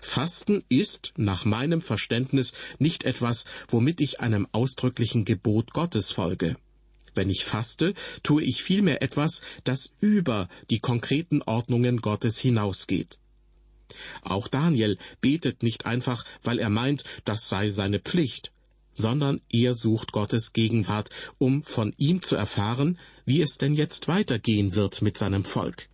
Fasten 0.00 0.64
ist, 0.68 1.12
nach 1.16 1.44
meinem 1.44 1.80
Verständnis, 1.80 2.52
nicht 2.78 3.04
etwas, 3.04 3.44
womit 3.68 4.00
ich 4.00 4.20
einem 4.20 4.46
ausdrücklichen 4.52 5.24
Gebot 5.24 5.72
Gottes 5.72 6.10
folge. 6.10 6.56
Wenn 7.14 7.30
ich 7.30 7.44
faste, 7.44 7.94
tue 8.22 8.42
ich 8.42 8.62
vielmehr 8.62 9.02
etwas, 9.02 9.42
das 9.64 9.92
über 10.00 10.48
die 10.70 10.80
konkreten 10.80 11.42
Ordnungen 11.42 12.00
Gottes 12.00 12.38
hinausgeht. 12.38 13.18
Auch 14.22 14.48
Daniel 14.48 14.96
betet 15.20 15.62
nicht 15.62 15.84
einfach, 15.84 16.24
weil 16.42 16.58
er 16.58 16.70
meint, 16.70 17.04
das 17.24 17.48
sei 17.48 17.68
seine 17.68 18.00
Pflicht, 18.00 18.52
sondern 18.92 19.40
er 19.50 19.74
sucht 19.74 20.12
Gottes 20.12 20.52
Gegenwart, 20.52 21.10
um 21.38 21.62
von 21.62 21.92
ihm 21.98 22.22
zu 22.22 22.36
erfahren, 22.36 22.98
wie 23.26 23.42
es 23.42 23.58
denn 23.58 23.74
jetzt 23.74 24.08
weitergehen 24.08 24.74
wird 24.74 25.02
mit 25.02 25.18
seinem 25.18 25.44
Volk. 25.44 25.88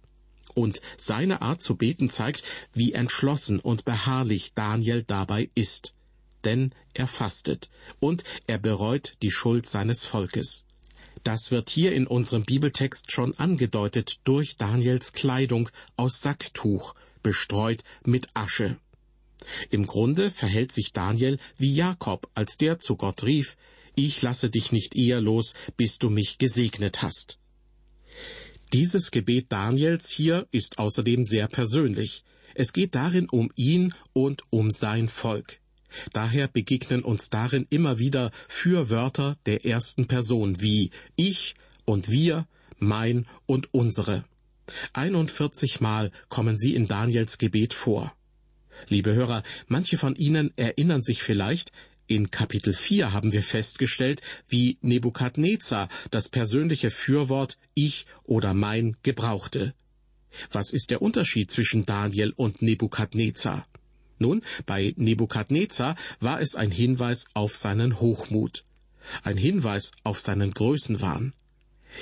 Und 0.58 0.80
seine 0.96 1.40
Art 1.40 1.62
zu 1.62 1.76
beten 1.76 2.10
zeigt, 2.10 2.42
wie 2.72 2.92
entschlossen 2.92 3.60
und 3.60 3.84
beharrlich 3.84 4.54
Daniel 4.54 5.04
dabei 5.04 5.50
ist. 5.54 5.94
Denn 6.42 6.74
er 6.94 7.06
fastet 7.06 7.70
und 8.00 8.24
er 8.48 8.58
bereut 8.58 9.14
die 9.22 9.30
Schuld 9.30 9.68
seines 9.68 10.04
Volkes. 10.04 10.64
Das 11.22 11.52
wird 11.52 11.70
hier 11.70 11.92
in 11.92 12.08
unserem 12.08 12.42
Bibeltext 12.42 13.12
schon 13.12 13.38
angedeutet 13.38 14.16
durch 14.24 14.56
Daniels 14.56 15.12
Kleidung 15.12 15.68
aus 15.96 16.22
Sacktuch, 16.22 16.96
bestreut 17.22 17.84
mit 18.04 18.26
Asche. 18.34 18.78
Im 19.70 19.86
Grunde 19.86 20.28
verhält 20.28 20.72
sich 20.72 20.92
Daniel 20.92 21.38
wie 21.56 21.72
Jakob, 21.72 22.28
als 22.34 22.56
der 22.56 22.80
zu 22.80 22.96
Gott 22.96 23.22
rief, 23.22 23.56
Ich 23.94 24.22
lasse 24.22 24.50
dich 24.50 24.72
nicht 24.72 24.96
eher 24.96 25.20
los, 25.20 25.54
bis 25.76 25.98
du 25.98 26.10
mich 26.10 26.38
gesegnet 26.38 27.00
hast. 27.00 27.37
Dieses 28.74 29.10
Gebet 29.10 29.46
Daniels 29.50 30.10
hier 30.10 30.46
ist 30.50 30.78
außerdem 30.78 31.24
sehr 31.24 31.48
persönlich. 31.48 32.22
Es 32.54 32.74
geht 32.74 32.94
darin 32.94 33.26
um 33.30 33.50
ihn 33.54 33.94
und 34.12 34.42
um 34.50 34.70
sein 34.70 35.08
Volk. 35.08 35.60
Daher 36.12 36.48
begegnen 36.48 37.02
uns 37.02 37.30
darin 37.30 37.66
immer 37.70 37.98
wieder 37.98 38.30
Fürwörter 38.46 39.38
der 39.46 39.64
ersten 39.64 40.06
Person 40.06 40.60
wie 40.60 40.90
ich 41.16 41.54
und 41.86 42.10
wir, 42.10 42.46
mein 42.78 43.26
und 43.46 43.72
unsere. 43.72 44.24
41 44.92 45.80
Mal 45.80 46.10
kommen 46.28 46.58
sie 46.58 46.74
in 46.74 46.88
Daniels 46.88 47.38
Gebet 47.38 47.72
vor. 47.72 48.14
Liebe 48.88 49.14
Hörer, 49.14 49.42
manche 49.66 49.96
von 49.96 50.14
Ihnen 50.14 50.52
erinnern 50.56 51.00
sich 51.00 51.22
vielleicht, 51.22 51.72
in 52.08 52.30
Kapitel 52.30 52.72
4 52.72 53.12
haben 53.12 53.32
wir 53.32 53.42
festgestellt, 53.42 54.22
wie 54.48 54.78
Nebukadnezar 54.80 55.88
das 56.10 56.28
persönliche 56.28 56.90
Fürwort 56.90 57.58
ich 57.74 58.06
oder 58.24 58.54
mein 58.54 58.96
gebrauchte. 59.02 59.74
Was 60.50 60.72
ist 60.72 60.90
der 60.90 61.02
Unterschied 61.02 61.50
zwischen 61.50 61.84
Daniel 61.86 62.32
und 62.34 62.62
Nebukadnezar? 62.62 63.66
Nun, 64.18 64.42
bei 64.66 64.94
Nebukadnezar 64.96 65.94
war 66.18 66.40
es 66.40 66.56
ein 66.56 66.70
Hinweis 66.70 67.26
auf 67.34 67.56
seinen 67.56 68.00
Hochmut, 68.00 68.64
ein 69.22 69.36
Hinweis 69.36 69.92
auf 70.02 70.18
seinen 70.18 70.52
Größenwahn. 70.52 71.34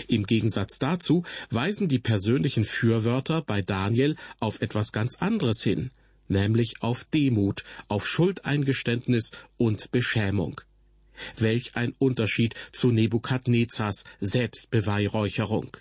Im 0.08 0.24
Gegensatz 0.26 0.78
dazu 0.78 1.24
weisen 1.50 1.88
die 1.88 1.98
persönlichen 1.98 2.64
Fürwörter 2.64 3.42
bei 3.42 3.60
Daniel 3.60 4.16
auf 4.40 4.60
etwas 4.60 4.92
ganz 4.92 5.16
anderes 5.16 5.62
hin, 5.62 5.90
nämlich 6.28 6.82
auf 6.82 7.04
Demut, 7.04 7.64
auf 7.88 8.06
Schuldeingeständnis 8.06 9.30
und 9.56 9.90
Beschämung. 9.90 10.60
Welch 11.36 11.76
ein 11.76 11.94
Unterschied 11.98 12.54
zu 12.72 12.90
Nebukadnezars 12.90 14.04
Selbstbeweihräucherung. 14.20 15.76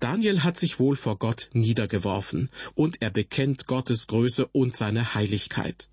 Daniel 0.00 0.42
hat 0.42 0.58
sich 0.58 0.78
wohl 0.78 0.96
vor 0.96 1.18
Gott 1.18 1.50
niedergeworfen, 1.52 2.50
und 2.74 3.00
er 3.00 3.10
bekennt 3.10 3.66
Gottes 3.66 4.06
Größe 4.06 4.46
und 4.46 4.76
seine 4.76 5.14
Heiligkeit. 5.14 5.88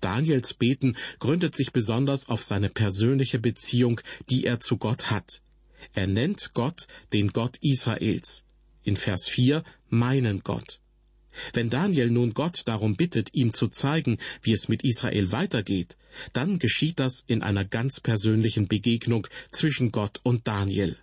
Daniels 0.00 0.54
Beten 0.54 0.96
gründet 1.18 1.56
sich 1.56 1.72
besonders 1.72 2.28
auf 2.28 2.42
seine 2.42 2.68
persönliche 2.68 3.38
Beziehung, 3.38 4.00
die 4.30 4.44
er 4.44 4.60
zu 4.60 4.78
Gott 4.78 5.10
hat. 5.10 5.42
Er 5.94 6.06
nennt 6.06 6.54
Gott 6.54 6.86
den 7.12 7.28
Gott 7.28 7.58
Israels. 7.60 8.44
In 8.84 8.96
Vers 8.96 9.28
4 9.28 9.64
meinen 9.88 10.40
Gott. 10.40 10.80
Wenn 11.52 11.70
Daniel 11.70 12.10
nun 12.10 12.34
Gott 12.34 12.62
darum 12.66 12.96
bittet, 12.96 13.30
ihm 13.32 13.52
zu 13.52 13.68
zeigen, 13.68 14.18
wie 14.42 14.52
es 14.52 14.68
mit 14.68 14.82
Israel 14.82 15.32
weitergeht, 15.32 15.96
dann 16.32 16.58
geschieht 16.58 17.00
das 17.00 17.24
in 17.26 17.42
einer 17.42 17.64
ganz 17.64 18.00
persönlichen 18.00 18.68
Begegnung 18.68 19.26
zwischen 19.50 19.92
Gott 19.92 20.20
und 20.22 20.46
Daniel. 20.46 20.98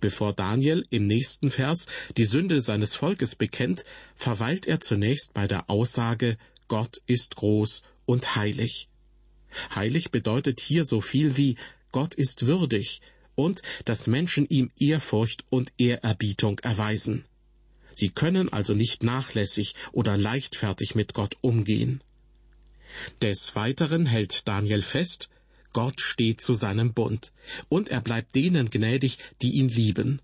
Bevor 0.00 0.32
Daniel 0.32 0.86
im 0.90 1.06
nächsten 1.06 1.50
Vers 1.50 1.86
die 2.16 2.24
Sünde 2.24 2.60
seines 2.60 2.94
Volkes 2.94 3.36
bekennt, 3.36 3.84
verweilt 4.16 4.66
er 4.66 4.80
zunächst 4.80 5.32
bei 5.34 5.46
der 5.46 5.70
Aussage 5.70 6.36
Gott 6.66 7.00
ist 7.06 7.36
groß 7.36 7.82
und 8.04 8.36
heilig. 8.36 8.88
Heilig 9.74 10.10
bedeutet 10.10 10.60
hier 10.60 10.84
so 10.84 11.00
viel 11.00 11.36
wie 11.36 11.56
Gott 11.90 12.14
ist 12.14 12.46
würdig 12.46 13.00
und 13.34 13.62
dass 13.86 14.06
Menschen 14.06 14.46
ihm 14.48 14.70
Ehrfurcht 14.76 15.44
und 15.48 15.72
Ehrerbietung 15.78 16.58
erweisen. 16.58 17.24
Sie 17.98 18.10
können 18.10 18.48
also 18.48 18.74
nicht 18.74 19.02
nachlässig 19.02 19.74
oder 19.90 20.16
leichtfertig 20.16 20.94
mit 20.94 21.14
Gott 21.14 21.36
umgehen. 21.40 22.00
Des 23.22 23.56
Weiteren 23.56 24.06
hält 24.06 24.46
Daniel 24.46 24.82
fest, 24.82 25.28
Gott 25.72 26.00
steht 26.00 26.40
zu 26.40 26.54
seinem 26.54 26.94
Bund, 26.94 27.32
und 27.68 27.88
er 27.88 28.00
bleibt 28.00 28.36
denen 28.36 28.70
gnädig, 28.70 29.18
die 29.42 29.54
ihn 29.54 29.68
lieben. 29.68 30.22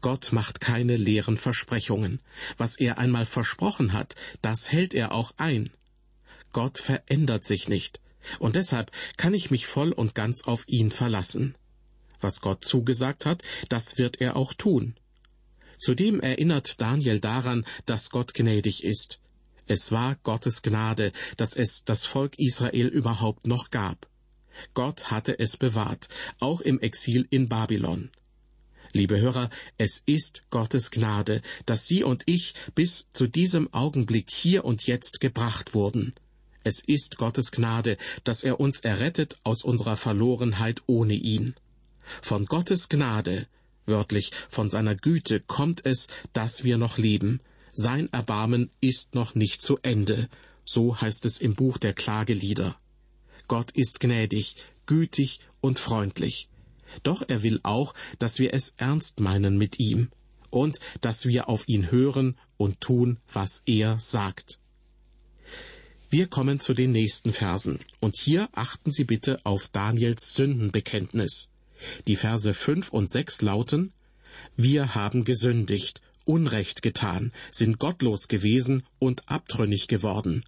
Gott 0.00 0.32
macht 0.32 0.60
keine 0.60 0.96
leeren 0.96 1.36
Versprechungen. 1.36 2.18
Was 2.56 2.76
er 2.76 2.98
einmal 2.98 3.24
versprochen 3.24 3.92
hat, 3.92 4.16
das 4.42 4.72
hält 4.72 4.92
er 4.92 5.12
auch 5.12 5.32
ein. 5.36 5.70
Gott 6.50 6.78
verändert 6.78 7.44
sich 7.44 7.68
nicht, 7.68 8.00
und 8.40 8.56
deshalb 8.56 8.90
kann 9.16 9.32
ich 9.32 9.52
mich 9.52 9.68
voll 9.68 9.92
und 9.92 10.16
ganz 10.16 10.42
auf 10.42 10.64
ihn 10.66 10.90
verlassen. 10.90 11.54
Was 12.20 12.40
Gott 12.40 12.64
zugesagt 12.64 13.26
hat, 13.26 13.44
das 13.68 13.96
wird 13.96 14.20
er 14.20 14.34
auch 14.34 14.54
tun. 14.54 14.96
Zudem 15.78 16.20
erinnert 16.20 16.80
Daniel 16.80 17.20
daran, 17.20 17.66
dass 17.84 18.10
Gott 18.10 18.34
gnädig 18.34 18.84
ist. 18.84 19.20
Es 19.66 19.90
war 19.92 20.16
Gottes 20.22 20.62
Gnade, 20.62 21.12
dass 21.36 21.56
es 21.56 21.84
das 21.84 22.06
Volk 22.06 22.38
Israel 22.38 22.86
überhaupt 22.86 23.46
noch 23.46 23.70
gab. 23.70 24.08
Gott 24.74 25.10
hatte 25.10 25.38
es 25.38 25.56
bewahrt, 25.56 26.08
auch 26.38 26.60
im 26.60 26.80
Exil 26.80 27.26
in 27.30 27.48
Babylon. 27.48 28.10
Liebe 28.92 29.20
Hörer, 29.20 29.50
es 29.76 30.02
ist 30.06 30.44
Gottes 30.50 30.90
Gnade, 30.90 31.42
dass 31.66 31.86
Sie 31.86 32.02
und 32.02 32.22
ich 32.26 32.54
bis 32.74 33.08
zu 33.12 33.26
diesem 33.26 33.72
Augenblick 33.74 34.30
hier 34.30 34.64
und 34.64 34.86
jetzt 34.86 35.20
gebracht 35.20 35.74
wurden. 35.74 36.14
Es 36.64 36.82
ist 36.84 37.18
Gottes 37.18 37.50
Gnade, 37.50 37.96
dass 38.24 38.42
er 38.42 38.58
uns 38.58 38.80
errettet 38.80 39.38
aus 39.44 39.62
unserer 39.62 39.96
Verlorenheit 39.96 40.82
ohne 40.86 41.14
ihn. 41.14 41.54
Von 42.22 42.46
Gottes 42.46 42.88
Gnade 42.88 43.46
Wörtlich, 43.86 44.32
von 44.48 44.68
seiner 44.68 44.96
Güte 44.96 45.40
kommt 45.40 45.86
es, 45.86 46.08
dass 46.32 46.64
wir 46.64 46.76
noch 46.76 46.98
leben. 46.98 47.40
Sein 47.72 48.12
Erbarmen 48.12 48.70
ist 48.80 49.14
noch 49.14 49.34
nicht 49.34 49.62
zu 49.62 49.78
Ende. 49.82 50.28
So 50.64 51.00
heißt 51.00 51.24
es 51.24 51.38
im 51.38 51.54
Buch 51.54 51.78
der 51.78 51.92
Klagelieder. 51.92 52.76
Gott 53.48 53.70
ist 53.70 54.00
gnädig, 54.00 54.56
gütig 54.86 55.40
und 55.60 55.78
freundlich. 55.78 56.48
Doch 57.02 57.22
er 57.28 57.42
will 57.42 57.60
auch, 57.62 57.94
dass 58.18 58.38
wir 58.38 58.52
es 58.54 58.74
ernst 58.76 59.20
meinen 59.20 59.56
mit 59.56 59.78
ihm 59.78 60.10
und 60.50 60.80
dass 61.00 61.26
wir 61.26 61.48
auf 61.48 61.68
ihn 61.68 61.90
hören 61.90 62.36
und 62.56 62.80
tun, 62.80 63.18
was 63.32 63.62
er 63.66 64.00
sagt. 64.00 64.58
Wir 66.08 66.28
kommen 66.28 66.60
zu 66.60 66.72
den 66.72 66.92
nächsten 66.92 67.32
Versen, 67.32 67.80
und 68.00 68.16
hier 68.16 68.48
achten 68.52 68.92
Sie 68.92 69.04
bitte 69.04 69.38
auf 69.44 69.68
Daniels 69.68 70.34
Sündenbekenntnis. 70.34 71.50
Die 72.06 72.16
Verse 72.16 72.54
fünf 72.54 72.90
und 72.92 73.10
sechs 73.10 73.42
lauten 73.42 73.92
Wir 74.56 74.94
haben 74.94 75.24
gesündigt, 75.24 76.00
Unrecht 76.24 76.82
getan, 76.82 77.32
sind 77.52 77.78
gottlos 77.78 78.28
gewesen 78.28 78.82
und 78.98 79.28
abtrünnig 79.28 79.86
geworden. 79.86 80.44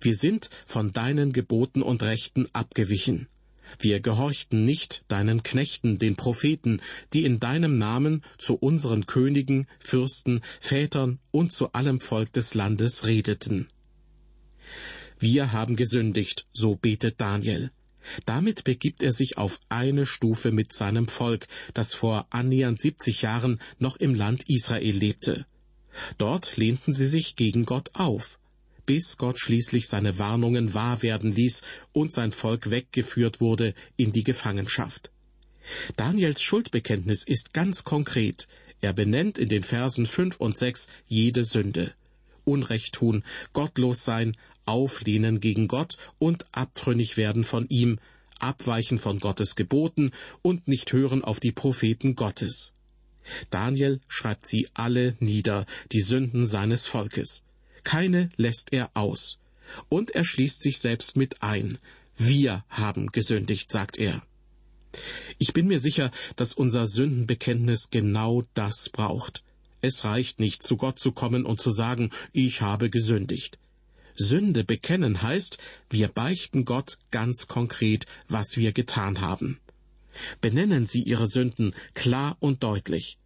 Wir 0.00 0.14
sind 0.14 0.50
von 0.66 0.92
deinen 0.92 1.32
Geboten 1.32 1.82
und 1.82 2.02
Rechten 2.02 2.46
abgewichen. 2.52 3.28
Wir 3.78 4.00
gehorchten 4.00 4.64
nicht 4.64 5.04
deinen 5.08 5.42
Knechten, 5.42 5.98
den 5.98 6.16
Propheten, 6.16 6.80
die 7.12 7.24
in 7.24 7.40
deinem 7.40 7.78
Namen 7.78 8.22
zu 8.38 8.54
unseren 8.54 9.06
Königen, 9.06 9.66
Fürsten, 9.78 10.42
Vätern 10.60 11.18
und 11.30 11.52
zu 11.52 11.72
allem 11.72 12.00
Volk 12.00 12.32
des 12.32 12.54
Landes 12.54 13.06
redeten. 13.06 13.68
Wir 15.18 15.52
haben 15.52 15.76
gesündigt, 15.76 16.46
so 16.52 16.76
betet 16.76 17.20
Daniel. 17.20 17.70
Damit 18.26 18.64
begibt 18.64 19.02
er 19.02 19.12
sich 19.12 19.38
auf 19.38 19.60
eine 19.68 20.06
Stufe 20.06 20.52
mit 20.52 20.72
seinem 20.72 21.08
Volk, 21.08 21.46
das 21.72 21.94
vor 21.94 22.26
annähernd 22.30 22.80
70 22.80 23.22
Jahren 23.22 23.60
noch 23.78 23.96
im 23.96 24.14
Land 24.14 24.48
Israel 24.48 24.96
lebte. 24.96 25.46
Dort 26.18 26.56
lehnten 26.56 26.92
sie 26.92 27.06
sich 27.06 27.36
gegen 27.36 27.64
Gott 27.64 27.90
auf, 27.94 28.38
bis 28.86 29.16
Gott 29.16 29.38
schließlich 29.38 29.88
seine 29.88 30.18
Warnungen 30.18 30.74
wahr 30.74 31.02
werden 31.02 31.32
ließ 31.32 31.62
und 31.92 32.12
sein 32.12 32.32
Volk 32.32 32.70
weggeführt 32.70 33.40
wurde 33.40 33.74
in 33.96 34.12
die 34.12 34.24
Gefangenschaft. 34.24 35.10
Daniels 35.96 36.42
Schuldbekenntnis 36.42 37.24
ist 37.26 37.54
ganz 37.54 37.84
konkret. 37.84 38.48
Er 38.80 38.92
benennt 38.92 39.38
in 39.38 39.48
den 39.48 39.62
Versen 39.62 40.06
fünf 40.06 40.36
und 40.36 40.58
sechs 40.58 40.88
jede 41.06 41.44
Sünde. 41.44 41.94
Unrecht 42.44 42.92
tun, 42.94 43.24
gottlos 43.54 44.04
sein, 44.04 44.36
auflehnen 44.66 45.40
gegen 45.40 45.68
Gott 45.68 45.96
und 46.18 46.46
abtrünnig 46.52 47.16
werden 47.16 47.44
von 47.44 47.68
ihm, 47.68 47.98
abweichen 48.38 48.98
von 48.98 49.20
Gottes 49.20 49.54
Geboten 49.54 50.12
und 50.42 50.68
nicht 50.68 50.92
hören 50.92 51.24
auf 51.24 51.40
die 51.40 51.52
Propheten 51.52 52.14
Gottes. 52.14 52.72
Daniel 53.50 54.00
schreibt 54.06 54.46
sie 54.46 54.68
alle 54.74 55.16
nieder, 55.20 55.66
die 55.92 56.02
Sünden 56.02 56.46
seines 56.46 56.86
Volkes. 56.86 57.44
Keine 57.82 58.30
lässt 58.36 58.72
er 58.72 58.90
aus. 58.94 59.38
Und 59.88 60.10
er 60.10 60.24
schließt 60.24 60.62
sich 60.62 60.78
selbst 60.78 61.16
mit 61.16 61.42
ein. 61.42 61.78
Wir 62.16 62.64
haben 62.68 63.08
gesündigt, 63.12 63.70
sagt 63.70 63.98
er. 63.98 64.22
Ich 65.38 65.52
bin 65.52 65.66
mir 65.66 65.80
sicher, 65.80 66.10
dass 66.36 66.52
unser 66.52 66.86
Sündenbekenntnis 66.86 67.90
genau 67.90 68.44
das 68.54 68.90
braucht. 68.90 69.42
Es 69.80 70.04
reicht 70.04 70.38
nicht, 70.38 70.62
zu 70.62 70.76
Gott 70.76 70.98
zu 70.98 71.12
kommen 71.12 71.44
und 71.44 71.60
zu 71.60 71.70
sagen, 71.70 72.10
ich 72.32 72.62
habe 72.62 72.90
gesündigt. 72.90 73.58
Sünde 74.14 74.64
bekennen 74.64 75.22
heißt, 75.22 75.58
wir 75.90 76.08
beichten 76.08 76.64
Gott 76.64 76.98
ganz 77.10 77.48
konkret, 77.48 78.06
was 78.28 78.56
wir 78.56 78.72
getan 78.72 79.20
haben. 79.20 79.58
Benennen 80.40 80.86
Sie 80.86 81.02
Ihre 81.02 81.26
Sünden 81.26 81.74
klar 81.94 82.36
und 82.38 82.62
deutlich. 82.62 83.18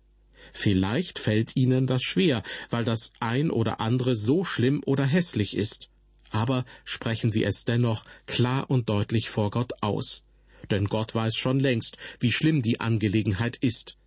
Vielleicht 0.53 1.18
fällt 1.18 1.57
Ihnen 1.57 1.87
das 1.87 2.03
schwer, 2.03 2.42
weil 2.70 2.85
das 2.85 3.12
ein 3.20 3.51
oder 3.51 3.81
andere 3.81 4.16
so 4.16 4.44
schlimm 4.44 4.83
oder 4.87 5.05
hässlich 5.05 5.55
ist. 5.57 5.90
Aber 6.31 6.64
sprechen 6.85 7.31
Sie 7.31 7.44
es 7.44 7.64
dennoch 7.64 8.05
klar 8.27 8.70
und 8.70 8.88
deutlich 8.88 9.29
vor 9.29 9.51
Gott 9.51 9.72
aus. 9.83 10.24
Denn 10.70 10.87
Gott 10.87 11.14
weiß 11.14 11.37
schon 11.37 11.61
längst, 11.61 11.98
wie 12.20 12.33
schlimm 12.33 12.62
die 12.62 12.81
Angelegenheit 12.81 13.57
ist. 13.57 13.97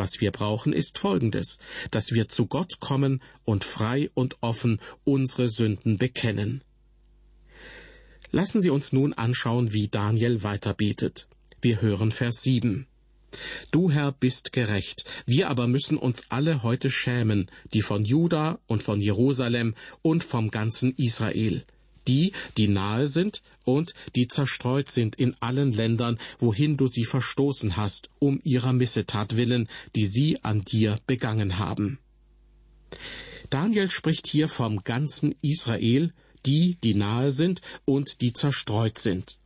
Was 0.00 0.22
wir 0.22 0.30
brauchen, 0.30 0.72
ist 0.72 0.96
Folgendes, 0.96 1.58
dass 1.90 2.12
wir 2.12 2.26
zu 2.26 2.46
Gott 2.46 2.80
kommen 2.80 3.22
und 3.44 3.64
frei 3.64 4.08
und 4.14 4.38
offen 4.40 4.80
unsere 5.04 5.50
Sünden 5.50 5.98
bekennen. 5.98 6.64
Lassen 8.30 8.62
Sie 8.62 8.70
uns 8.70 8.94
nun 8.94 9.12
anschauen, 9.12 9.74
wie 9.74 9.88
Daniel 9.88 10.42
weiterbetet. 10.42 11.28
Wir 11.60 11.82
hören 11.82 12.12
Vers 12.12 12.42
7. 12.44 12.86
Du 13.72 13.90
Herr 13.90 14.12
bist 14.12 14.54
gerecht, 14.54 15.04
wir 15.26 15.50
aber 15.50 15.68
müssen 15.68 15.98
uns 15.98 16.22
alle 16.30 16.62
heute 16.62 16.90
schämen, 16.90 17.50
die 17.74 17.82
von 17.82 18.06
Juda 18.06 18.58
und 18.66 18.82
von 18.82 19.02
Jerusalem 19.02 19.74
und 20.00 20.24
vom 20.24 20.50
ganzen 20.50 20.94
Israel 20.96 21.66
die, 22.08 22.32
die 22.56 22.68
nahe 22.68 23.08
sind 23.08 23.42
und 23.64 23.94
die 24.16 24.28
zerstreut 24.28 24.90
sind 24.90 25.16
in 25.16 25.34
allen 25.40 25.72
Ländern, 25.72 26.18
wohin 26.38 26.76
du 26.76 26.86
sie 26.86 27.04
verstoßen 27.04 27.76
hast, 27.76 28.10
um 28.18 28.40
ihrer 28.42 28.72
Missetat 28.72 29.36
willen, 29.36 29.68
die 29.94 30.06
sie 30.06 30.42
an 30.42 30.64
dir 30.64 30.98
begangen 31.06 31.58
haben. 31.58 31.98
Daniel 33.50 33.90
spricht 33.90 34.26
hier 34.26 34.48
vom 34.48 34.84
ganzen 34.84 35.34
Israel, 35.42 36.12
die, 36.46 36.76
die 36.82 36.94
nahe 36.94 37.32
sind 37.32 37.60
und 37.84 38.20
die 38.20 38.32
zerstreut 38.32 38.98
sind. 38.98 39.38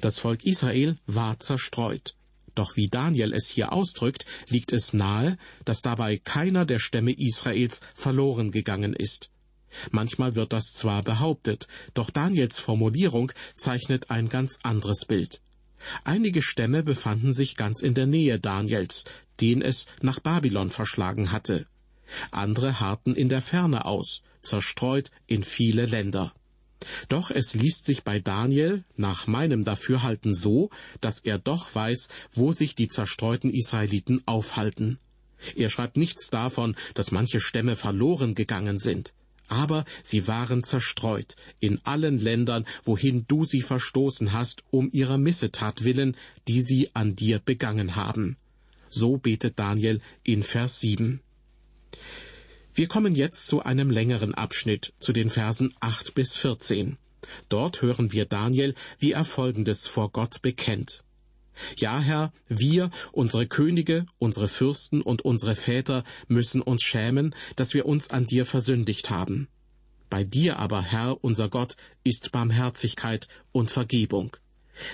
Das 0.00 0.18
Volk 0.18 0.44
Israel 0.44 0.98
war 1.06 1.38
zerstreut. 1.38 2.14
Doch 2.54 2.76
wie 2.76 2.88
Daniel 2.88 3.32
es 3.32 3.48
hier 3.48 3.72
ausdrückt, 3.72 4.26
liegt 4.48 4.72
es 4.72 4.92
nahe, 4.92 5.38
dass 5.64 5.82
dabei 5.82 6.18
keiner 6.18 6.66
der 6.66 6.80
Stämme 6.80 7.12
Israels 7.12 7.80
verloren 7.94 8.50
gegangen 8.50 8.94
ist. 8.94 9.30
Manchmal 9.90 10.34
wird 10.34 10.52
das 10.52 10.72
zwar 10.72 11.02
behauptet, 11.02 11.68
doch 11.94 12.10
Daniels 12.10 12.58
Formulierung 12.58 13.32
zeichnet 13.54 14.10
ein 14.10 14.28
ganz 14.28 14.58
anderes 14.62 15.04
Bild. 15.04 15.40
Einige 16.04 16.42
Stämme 16.42 16.82
befanden 16.82 17.32
sich 17.32 17.56
ganz 17.56 17.82
in 17.82 17.94
der 17.94 18.06
Nähe 18.06 18.38
Daniels, 18.38 19.04
den 19.40 19.62
es 19.62 19.86
nach 20.02 20.20
Babylon 20.20 20.70
verschlagen 20.70 21.32
hatte. 21.32 21.66
Andere 22.30 22.80
harrten 22.80 23.14
in 23.14 23.28
der 23.28 23.42
Ferne 23.42 23.84
aus, 23.84 24.22
zerstreut 24.42 25.10
in 25.26 25.44
viele 25.44 25.86
Länder. 25.86 26.32
Doch 27.08 27.30
es 27.30 27.54
liest 27.54 27.86
sich 27.86 28.04
bei 28.04 28.20
Daniel 28.20 28.84
nach 28.96 29.26
meinem 29.26 29.64
Dafürhalten 29.64 30.34
so, 30.34 30.70
dass 31.00 31.18
er 31.20 31.38
doch 31.38 31.74
weiß, 31.74 32.08
wo 32.32 32.52
sich 32.52 32.76
die 32.76 32.88
zerstreuten 32.88 33.50
Israeliten 33.50 34.22
aufhalten. 34.26 34.98
Er 35.54 35.70
schreibt 35.70 35.96
nichts 35.96 36.30
davon, 36.30 36.76
dass 36.94 37.10
manche 37.10 37.40
Stämme 37.40 37.76
verloren 37.76 38.34
gegangen 38.34 38.78
sind. 38.78 39.12
Aber 39.48 39.84
sie 40.02 40.28
waren 40.28 40.62
zerstreut 40.62 41.36
in 41.58 41.80
allen 41.84 42.18
Ländern, 42.18 42.66
wohin 42.84 43.26
du 43.26 43.44
sie 43.44 43.62
verstoßen 43.62 44.32
hast, 44.32 44.62
um 44.70 44.90
ihrer 44.92 45.18
Missetat 45.18 45.84
willen, 45.84 46.16
die 46.46 46.60
sie 46.60 46.94
an 46.94 47.16
dir 47.16 47.38
begangen 47.38 47.96
haben. 47.96 48.36
So 48.88 49.16
betet 49.16 49.58
Daniel 49.58 50.00
in 50.22 50.42
Vers 50.42 50.80
7. 50.80 51.20
Wir 52.74 52.86
kommen 52.86 53.14
jetzt 53.14 53.46
zu 53.46 53.62
einem 53.62 53.90
längeren 53.90 54.34
Abschnitt, 54.34 54.92
zu 55.00 55.12
den 55.12 55.30
Versen 55.30 55.74
8 55.80 56.14
bis 56.14 56.36
14. 56.36 56.96
Dort 57.48 57.82
hören 57.82 58.12
wir 58.12 58.24
Daniel, 58.24 58.74
wie 58.98 59.12
er 59.12 59.24
Folgendes 59.24 59.88
vor 59.88 60.12
Gott 60.12 60.42
bekennt. 60.42 61.02
Ja, 61.76 62.00
Herr, 62.00 62.32
wir, 62.48 62.90
unsere 63.12 63.46
Könige, 63.46 64.06
unsere 64.18 64.48
Fürsten 64.48 65.02
und 65.02 65.22
unsere 65.22 65.56
Väter 65.56 66.04
müssen 66.26 66.62
uns 66.62 66.82
schämen, 66.82 67.34
dass 67.56 67.74
wir 67.74 67.86
uns 67.86 68.10
an 68.10 68.26
dir 68.26 68.46
versündigt 68.46 69.10
haben. 69.10 69.48
Bei 70.10 70.24
dir 70.24 70.58
aber, 70.58 70.82
Herr, 70.82 71.22
unser 71.22 71.48
Gott, 71.48 71.76
ist 72.02 72.32
Barmherzigkeit 72.32 73.28
und 73.52 73.70
Vergebung. 73.70 74.36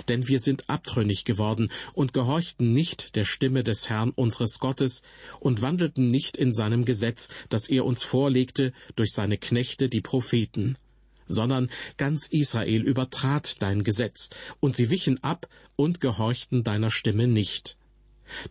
Denn 0.08 0.26
wir 0.28 0.40
sind 0.40 0.68
abtrünnig 0.70 1.24
geworden 1.24 1.70
und 1.92 2.14
gehorchten 2.14 2.72
nicht 2.72 3.16
der 3.16 3.24
Stimme 3.24 3.62
des 3.62 3.88
Herrn 3.90 4.10
unseres 4.10 4.58
Gottes 4.58 5.02
und 5.40 5.62
wandelten 5.62 6.08
nicht 6.08 6.36
in 6.36 6.52
seinem 6.52 6.84
Gesetz, 6.84 7.28
das 7.50 7.68
er 7.68 7.84
uns 7.84 8.02
vorlegte 8.02 8.72
durch 8.96 9.12
seine 9.12 9.36
Knechte 9.36 9.88
die 9.88 10.00
Propheten 10.00 10.78
sondern 11.26 11.70
ganz 11.96 12.28
Israel 12.28 12.82
übertrat 12.82 13.62
dein 13.62 13.84
Gesetz, 13.84 14.30
und 14.60 14.76
sie 14.76 14.90
wichen 14.90 15.22
ab 15.22 15.48
und 15.76 16.00
gehorchten 16.00 16.64
deiner 16.64 16.90
Stimme 16.90 17.26
nicht. 17.26 17.76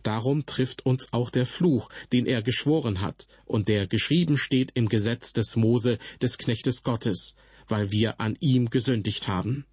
Darum 0.02 0.46
trifft 0.46 0.86
uns 0.86 1.12
auch 1.12 1.30
der 1.30 1.46
Fluch, 1.46 1.88
den 2.12 2.26
er 2.26 2.42
geschworen 2.42 3.00
hat, 3.00 3.26
und 3.44 3.68
der 3.68 3.86
geschrieben 3.86 4.36
steht 4.38 4.70
im 4.74 4.88
Gesetz 4.88 5.32
des 5.32 5.56
Mose, 5.56 5.98
des 6.22 6.38
Knechtes 6.38 6.82
Gottes, 6.82 7.34
weil 7.68 7.90
wir 7.90 8.20
an 8.20 8.36
ihm 8.40 8.70
gesündigt 8.70 9.28
haben. 9.28 9.64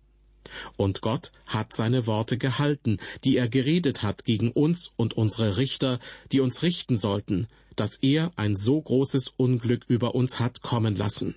Und 0.75 1.01
Gott 1.01 1.31
hat 1.45 1.73
seine 1.73 2.07
Worte 2.07 2.37
gehalten, 2.37 2.97
die 3.23 3.37
er 3.37 3.47
geredet 3.47 4.01
hat 4.01 4.25
gegen 4.25 4.51
uns 4.51 4.91
und 4.95 5.13
unsere 5.13 5.57
Richter, 5.57 5.99
die 6.31 6.39
uns 6.39 6.63
richten 6.63 6.97
sollten, 6.97 7.47
dass 7.75 7.97
er 8.01 8.31
ein 8.35 8.55
so 8.55 8.81
großes 8.81 9.29
Unglück 9.37 9.85
über 9.87 10.15
uns 10.15 10.39
hat 10.39 10.61
kommen 10.61 10.95
lassen. 10.95 11.35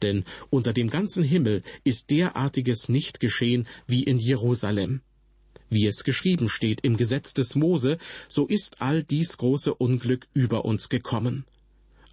Denn 0.00 0.24
unter 0.50 0.72
dem 0.72 0.88
ganzen 0.88 1.24
Himmel 1.24 1.62
ist 1.84 2.10
derartiges 2.10 2.88
nicht 2.88 3.20
geschehen 3.20 3.66
wie 3.86 4.02
in 4.02 4.18
Jerusalem. 4.18 5.02
Wie 5.72 5.86
es 5.86 6.04
geschrieben 6.04 6.50
steht 6.50 6.82
im 6.82 6.98
Gesetz 6.98 7.32
des 7.32 7.54
Mose, 7.54 7.96
so 8.28 8.46
ist 8.46 8.82
all 8.82 9.02
dies 9.02 9.38
große 9.38 9.72
Unglück 9.72 10.28
über 10.34 10.66
uns 10.66 10.90
gekommen. 10.90 11.46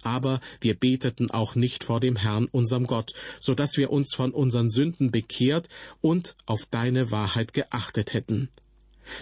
Aber 0.00 0.40
wir 0.62 0.74
beteten 0.74 1.30
auch 1.30 1.56
nicht 1.56 1.84
vor 1.84 2.00
dem 2.00 2.16
Herrn 2.16 2.46
unserem 2.46 2.86
Gott, 2.86 3.12
so 3.38 3.54
dass 3.54 3.76
wir 3.76 3.90
uns 3.90 4.14
von 4.14 4.30
unseren 4.30 4.70
Sünden 4.70 5.10
bekehrt 5.10 5.68
und 6.00 6.36
auf 6.46 6.64
deine 6.70 7.10
Wahrheit 7.10 7.52
geachtet 7.52 8.14
hätten. 8.14 8.48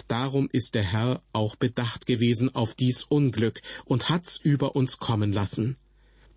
Darum 0.07 0.47
ist 0.53 0.73
der 0.73 0.83
Herr 0.83 1.21
auch 1.33 1.57
bedacht 1.57 2.05
gewesen 2.05 2.55
auf 2.55 2.75
dies 2.75 3.03
Unglück 3.03 3.61
und 3.83 4.07
hat's 4.07 4.39
über 4.41 4.73
uns 4.73 4.99
kommen 4.99 5.33
lassen. 5.33 5.75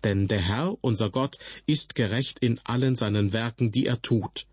Denn 0.03 0.27
der 0.27 0.41
Herr, 0.41 0.75
unser 0.81 1.09
Gott, 1.09 1.37
ist 1.67 1.95
gerecht 1.95 2.39
in 2.39 2.59
allen 2.65 2.97
seinen 2.97 3.31
Werken, 3.31 3.71
die 3.71 3.85
er 3.85 4.01
tut. 4.01 4.45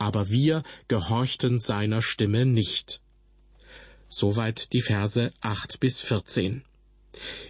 Aber 0.00 0.30
wir 0.30 0.62
gehorchten 0.88 1.60
seiner 1.60 2.00
Stimme 2.00 2.46
nicht. 2.46 3.02
Soweit 4.08 4.72
die 4.72 4.80
Verse 4.80 5.30
acht 5.42 5.78
bis 5.78 6.00
vierzehn. 6.00 6.64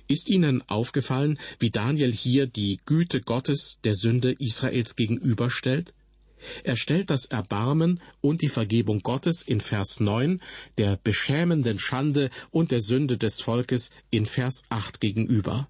Ist 0.08 0.28
Ihnen 0.28 0.68
aufgefallen, 0.68 1.38
wie 1.60 1.70
Daniel 1.70 2.12
hier 2.12 2.48
die 2.48 2.80
Güte 2.86 3.20
Gottes 3.20 3.78
der 3.84 3.94
Sünde 3.94 4.32
Israels 4.32 4.96
gegenüberstellt? 4.96 5.94
Er 6.64 6.74
stellt 6.74 7.10
das 7.10 7.26
Erbarmen 7.26 8.00
und 8.20 8.42
die 8.42 8.48
Vergebung 8.48 8.98
Gottes 8.98 9.42
in 9.42 9.60
Vers 9.60 10.00
9 10.00 10.42
der 10.76 10.96
beschämenden 10.96 11.78
Schande 11.78 12.30
und 12.50 12.72
der 12.72 12.80
Sünde 12.80 13.16
des 13.16 13.40
Volkes 13.40 13.92
in 14.10 14.26
Vers 14.26 14.64
8 14.70 15.00
gegenüber. 15.00 15.68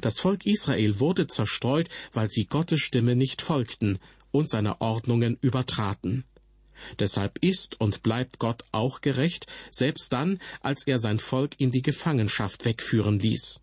Das 0.00 0.20
Volk 0.20 0.46
Israel 0.46 1.00
wurde 1.00 1.26
zerstreut, 1.26 1.90
weil 2.12 2.30
sie 2.30 2.46
Gottes 2.46 2.80
Stimme 2.80 3.14
nicht 3.14 3.42
folgten 3.42 3.98
und 4.30 4.50
seine 4.50 4.80
Ordnungen 4.80 5.36
übertraten. 5.40 6.24
Deshalb 6.98 7.38
ist 7.44 7.80
und 7.80 8.02
bleibt 8.02 8.38
Gott 8.38 8.64
auch 8.72 9.00
gerecht, 9.00 9.46
selbst 9.70 10.12
dann, 10.12 10.38
als 10.60 10.86
er 10.86 10.98
sein 10.98 11.18
Volk 11.18 11.58
in 11.58 11.72
die 11.72 11.82
Gefangenschaft 11.82 12.64
wegführen 12.64 13.18
ließ. 13.18 13.60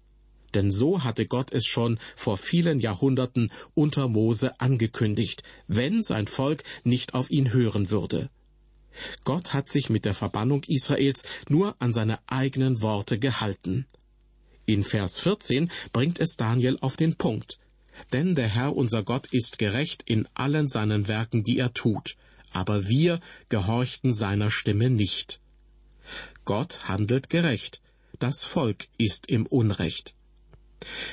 Denn 0.54 0.72
so 0.72 1.04
hatte 1.04 1.26
Gott 1.26 1.52
es 1.52 1.66
schon 1.66 2.00
vor 2.16 2.38
vielen 2.38 2.80
Jahrhunderten 2.80 3.52
unter 3.74 4.08
Mose 4.08 4.60
angekündigt, 4.60 5.44
wenn 5.68 6.02
sein 6.02 6.28
Volk 6.28 6.64
nicht 6.84 7.14
auf 7.14 7.30
ihn 7.30 7.52
hören 7.52 7.90
würde. 7.90 8.30
Gott 9.26 9.54
hat 9.54 9.70
sich 9.70 9.90
mit 9.90 10.06
der 10.06 10.14
Verbannung 10.14 10.64
Israels 10.68 11.24
nur 11.50 11.76
an 11.80 11.92
seine 11.92 12.20
eigenen 12.28 12.82
Worte 12.82 13.20
gehalten. 13.20 13.86
In 14.66 14.84
Vers 14.84 15.20
14 15.20 15.70
bringt 15.92 16.20
es 16.20 16.38
Daniel 16.38 16.78
auf 16.80 16.96
den 16.96 17.16
Punkt. 17.16 17.60
Denn 18.14 18.36
der 18.36 18.48
Herr 18.48 18.76
unser 18.76 19.04
Gott 19.04 19.28
ist 19.32 19.58
gerecht 19.58 20.04
in 20.06 20.28
allen 20.34 20.68
seinen 20.68 21.08
Werken, 21.08 21.44
die 21.44 21.58
er 21.58 21.74
tut, 21.74 22.16
aber 22.52 22.88
wir 22.88 23.20
gehorchten 23.50 24.14
seiner 24.14 24.52
Stimme 24.52 24.90
nicht. 24.90 25.40
Gott 26.46 26.88
handelt 26.88 27.30
gerecht, 27.30 27.82
das 28.20 28.44
Volk 28.44 28.88
ist 28.98 29.28
im 29.28 29.46
Unrecht. 29.46 30.16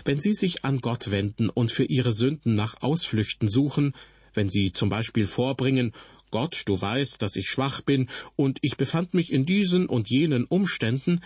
Wenn 0.04 0.20
Sie 0.20 0.34
sich 0.34 0.64
an 0.64 0.80
Gott 0.80 1.10
wenden 1.10 1.48
und 1.48 1.72
für 1.72 1.84
Ihre 1.84 2.12
Sünden 2.12 2.54
nach 2.54 2.82
Ausflüchten 2.82 3.48
suchen, 3.48 3.94
wenn 4.34 4.50
Sie 4.50 4.72
zum 4.72 4.88
Beispiel 4.88 5.26
vorbringen, 5.26 5.92
Gott, 6.30 6.62
du 6.66 6.80
weißt, 6.80 7.20
dass 7.20 7.36
ich 7.36 7.48
schwach 7.48 7.82
bin 7.82 8.08
und 8.36 8.58
ich 8.62 8.76
befand 8.76 9.14
mich 9.14 9.32
in 9.32 9.44
diesen 9.44 9.86
und 9.86 10.08
jenen 10.08 10.44
Umständen, 10.44 11.22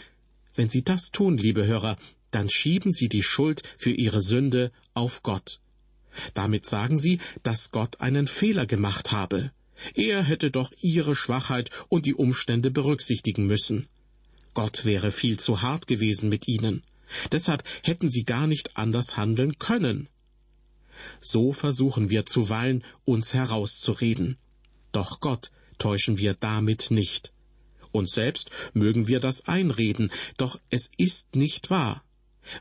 wenn 0.55 0.69
Sie 0.69 0.83
das 0.83 1.11
tun, 1.11 1.37
liebe 1.37 1.67
Hörer, 1.67 1.97
dann 2.37 2.51
schieben 2.51 2.93
sie 2.93 3.09
die 3.09 3.23
Schuld 3.23 3.63
für 3.79 3.93
ihre 3.93 4.21
Sünde 4.21 4.71
auf 4.93 5.23
Gott. 5.23 5.59
Damit 6.35 6.67
sagen 6.67 6.99
sie, 6.99 7.19
dass 7.43 7.71
Gott 7.71 8.03
einen 8.03 8.27
Fehler 8.27 8.67
gemacht 8.67 9.11
habe. 9.11 9.53
Er 9.95 10.23
hätte 10.23 10.51
doch 10.51 10.71
ihre 10.83 11.17
Schwachheit 11.17 11.71
und 11.89 12.05
die 12.05 12.13
Umstände 12.13 12.71
berücksichtigen 12.71 13.47
müssen. 13.47 13.89
Gott 14.53 14.85
wäre 14.85 15.13
viel 15.13 15.41
zu 15.41 15.63
hart 15.63 15.87
gewesen 15.87 16.29
mit 16.29 16.47
ihnen. 16.47 16.83
Deshalb 17.33 17.65
hätten 17.83 18.11
sie 18.11 18.25
gar 18.25 18.47
nicht 18.47 18.77
anders 18.77 19.17
handeln 19.17 19.59
können. 19.59 20.11
So 21.23 21.55
versuchen 21.55 22.11
wir 22.11 22.27
zuweilen, 22.27 22.85
uns 23.07 23.33
herauszureden. 23.33 24.37
Doch 24.93 25.21
Gott 25.21 25.53
täuschen 25.79 26.19
wir 26.19 26.35
damit 26.35 26.91
nicht. 26.91 27.33
Uns 27.93 28.13
selbst 28.13 28.51
mögen 28.75 29.09
wir 29.09 29.21
das 29.21 29.49
einreden, 29.49 30.11
doch 30.37 30.61
es 30.69 30.91
ist 30.99 31.35
nicht 31.35 31.71
wahr. 31.71 32.03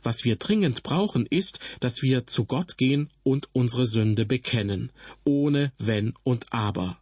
Was 0.04 0.24
wir 0.24 0.36
dringend 0.36 0.84
brauchen, 0.84 1.26
ist, 1.26 1.60
dass 1.80 2.02
wir 2.02 2.28
zu 2.28 2.46
Gott 2.46 2.78
gehen 2.78 3.10
und 3.24 3.50
unsere 3.54 3.88
Sünde 3.88 4.26
bekennen, 4.26 4.92
ohne 5.24 5.72
Wenn 5.78 6.14
und 6.24 6.52
Aber. 6.52 7.00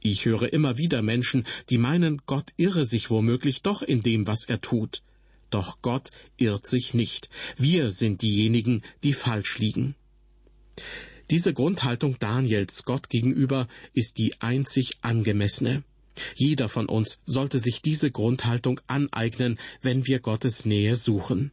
Ich 0.00 0.24
höre 0.24 0.52
immer 0.52 0.78
wieder 0.78 1.02
Menschen, 1.02 1.44
die 1.70 1.78
meinen, 1.78 2.22
Gott 2.26 2.52
irre 2.56 2.84
sich 2.84 3.10
womöglich 3.10 3.62
doch 3.62 3.82
in 3.82 4.02
dem, 4.02 4.26
was 4.26 4.44
er 4.44 4.60
tut. 4.60 5.02
Doch 5.50 5.82
Gott 5.82 6.10
irrt 6.36 6.66
sich 6.66 6.94
nicht. 6.94 7.28
Wir 7.56 7.90
sind 7.90 8.22
diejenigen, 8.22 8.82
die 9.02 9.12
falsch 9.12 9.58
liegen. 9.58 9.94
Diese 11.30 11.52
Grundhaltung 11.52 12.16
Daniels 12.18 12.84
Gott 12.84 13.08
gegenüber 13.10 13.68
ist 13.92 14.18
die 14.18 14.40
einzig 14.40 14.92
angemessene. 15.02 15.82
Jeder 16.34 16.68
von 16.68 16.86
uns 16.86 17.18
sollte 17.26 17.58
sich 17.58 17.82
diese 17.82 18.10
Grundhaltung 18.10 18.80
aneignen, 18.86 19.58
wenn 19.82 20.06
wir 20.06 20.20
Gottes 20.20 20.64
Nähe 20.64 20.96
suchen. 20.96 21.52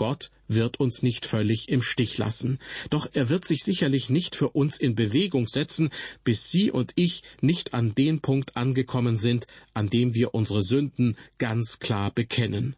Gott 0.00 0.30
wird 0.48 0.80
uns 0.80 1.02
nicht 1.02 1.26
völlig 1.26 1.68
im 1.68 1.82
Stich 1.82 2.16
lassen, 2.16 2.58
doch 2.88 3.10
er 3.12 3.28
wird 3.28 3.44
sich 3.44 3.62
sicherlich 3.62 4.08
nicht 4.08 4.34
für 4.34 4.48
uns 4.48 4.80
in 4.80 4.94
Bewegung 4.94 5.46
setzen, 5.46 5.90
bis 6.24 6.50
Sie 6.50 6.70
und 6.70 6.92
ich 6.94 7.22
nicht 7.42 7.74
an 7.74 7.94
den 7.94 8.22
Punkt 8.22 8.56
angekommen 8.56 9.18
sind, 9.18 9.46
an 9.74 9.90
dem 9.90 10.14
wir 10.14 10.32
unsere 10.32 10.62
Sünden 10.62 11.18
ganz 11.36 11.80
klar 11.80 12.10
bekennen. 12.12 12.76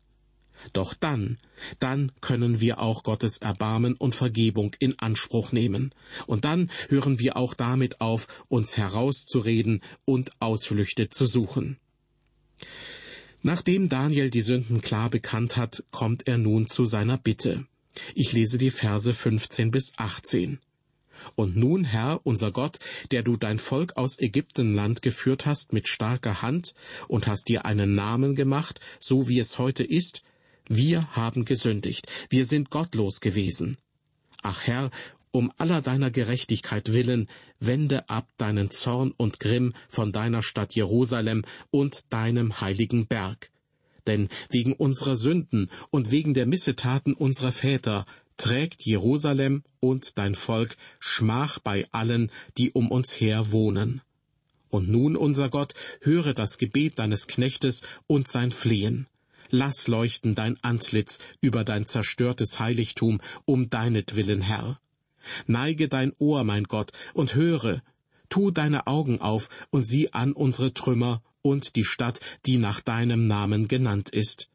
Doch 0.73 0.95
dann, 0.95 1.39
dann 1.79 2.11
können 2.21 2.61
wir 2.61 2.81
auch 2.81 3.05
Gottes 3.05 3.39
Erbarmen 3.39 3.95
und 3.95 4.17
Vergebung 4.17 4.75
in 4.81 4.99
Anspruch 4.99 5.53
nehmen. 5.53 5.95
Und 6.27 6.45
dann 6.45 6.73
hören 6.89 7.21
wir 7.21 7.37
auch 7.37 7.55
damit 7.55 8.01
auf, 8.01 8.27
uns 8.49 8.77
herauszureden 8.77 9.81
und 10.05 10.33
Ausflüchte 10.41 11.09
zu 11.09 11.29
suchen. 11.29 11.79
Nachdem 13.45 13.89
Daniel 13.89 14.31
die 14.31 14.41
Sünden 14.41 14.81
klar 14.81 15.11
bekannt 15.11 15.57
hat, 15.57 15.83
kommt 15.91 16.29
er 16.29 16.39
nun 16.39 16.69
zu 16.69 16.85
seiner 16.87 17.19
Bitte. 17.19 17.67
Ich 18.15 18.33
lese 18.33 18.57
die 18.57 18.71
Verse 18.71 19.13
15 19.13 19.73
bis 19.73 19.93
18. 19.97 20.61
Und 21.35 21.57
nun, 21.57 21.85
Herr, 21.85 22.21
unser 22.25 22.53
Gott, 22.53 22.79
der 23.11 23.25
du 23.25 23.37
dein 23.37 23.59
Volk 23.59 23.97
aus 23.97 24.19
Ägyptenland 24.19 25.03
geführt 25.03 25.45
hast 25.45 25.73
mit 25.73 25.89
starker 25.89 26.43
Hand 26.43 26.75
und 27.09 27.27
hast 27.27 27.49
dir 27.49 27.65
einen 27.65 27.97
Namen 27.97 28.37
gemacht, 28.37 28.81
so 29.01 29.29
wie 29.29 29.41
es 29.41 29.59
heute 29.59 29.83
ist, 29.83 30.23
wir 30.69 31.17
haben 31.17 31.45
gesündigt, 31.45 32.07
wir 32.31 32.47
sind 32.47 32.71
gottlos 32.71 33.21
gewesen. 33.21 33.77
Ach 34.43 34.63
Herr, 34.63 34.91
um 35.33 35.53
aller 35.59 35.83
deiner 35.83 36.11
Gerechtigkeit 36.11 36.93
willen, 36.93 37.29
wende 37.59 38.09
ab 38.09 38.29
deinen 38.37 38.71
Zorn 38.71 39.13
und 39.17 39.41
Grimm 39.41 39.73
von 39.89 40.13
deiner 40.13 40.43
Stadt 40.43 40.75
Jerusalem 40.75 41.45
und 41.71 42.13
deinem 42.13 42.61
heiligen 42.61 43.07
Berg. 43.07 43.51
Denn 44.07 44.29
wegen 44.51 44.73
unserer 44.75 45.17
Sünden 45.17 45.71
und 45.91 46.11
wegen 46.11 46.35
der 46.35 46.47
Missetaten 46.47 47.15
unserer 47.15 47.53
Väter 47.53 48.05
trägt 48.37 48.83
Jerusalem 48.85 49.63
und 49.81 50.19
dein 50.19 50.35
Volk 50.35 50.77
Schmach 50.99 51.59
bei 51.59 51.87
allen, 51.93 52.31
die 52.59 52.73
um 52.73 52.91
uns 52.91 53.21
her 53.21 53.53
wohnen. 53.53 54.03
Und 54.69 54.89
nun, 54.89 55.17
unser 55.17 55.51
Gott, 55.51 55.75
höre 56.01 56.35
das 56.35 56.59
Gebet 56.59 56.99
deines 56.99 57.27
Knechtes 57.27 57.83
und 58.07 58.27
sein 58.27 58.51
Flehen. 58.51 59.07
Lass 59.51 59.87
leuchten 59.87 60.35
dein 60.35 60.57
Antlitz 60.63 61.19
über 61.43 61.63
dein 61.63 61.85
zerstörtes 61.85 62.59
Heiligtum 62.59 63.21
um 63.45 63.69
deinetwillen, 63.69 64.41
Herr. 64.41 64.81
Neige 65.47 65.89
dein 65.89 66.13
Ohr, 66.19 66.45
mein 66.45 66.65
Gott, 66.65 66.93
und 67.15 67.35
höre, 67.35 67.83
tu 68.29 68.51
deine 68.51 68.87
Augen 68.87 69.21
auf 69.21 69.49
und 69.71 69.85
sieh 69.85 70.13
an 70.13 70.33
unsere 70.33 70.75
Trümmer 70.75 71.23
und 71.43 71.77
die 71.77 71.85
Stadt, 71.85 72.21
die 72.47 72.59
nach 72.59 72.81
deinem 72.81 73.27
Namen 73.27 73.69
genannt 73.69 74.09
ist 74.11 74.49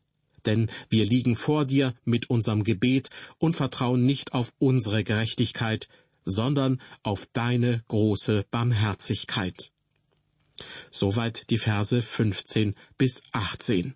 denn 0.47 0.71
wir 0.89 1.05
liegen 1.05 1.35
vor 1.35 1.65
dir 1.65 1.93
mit 2.05 2.29
unserem 2.29 2.63
Gebet 2.63 3.09
und 3.37 3.55
vertrauen 3.55 4.05
nicht 4.05 4.33
auf 4.33 4.53
unsere 4.57 5.03
Gerechtigkeit, 5.03 5.87
sondern 6.25 6.81
auf 7.03 7.27
deine 7.33 7.83
große 7.89 8.45
Barmherzigkeit. 8.49 9.71
Soweit 10.89 11.49
die 11.51 11.59
Verse 11.59 12.01
15 12.01 12.73
bis 12.97 13.21
18. 13.31 13.93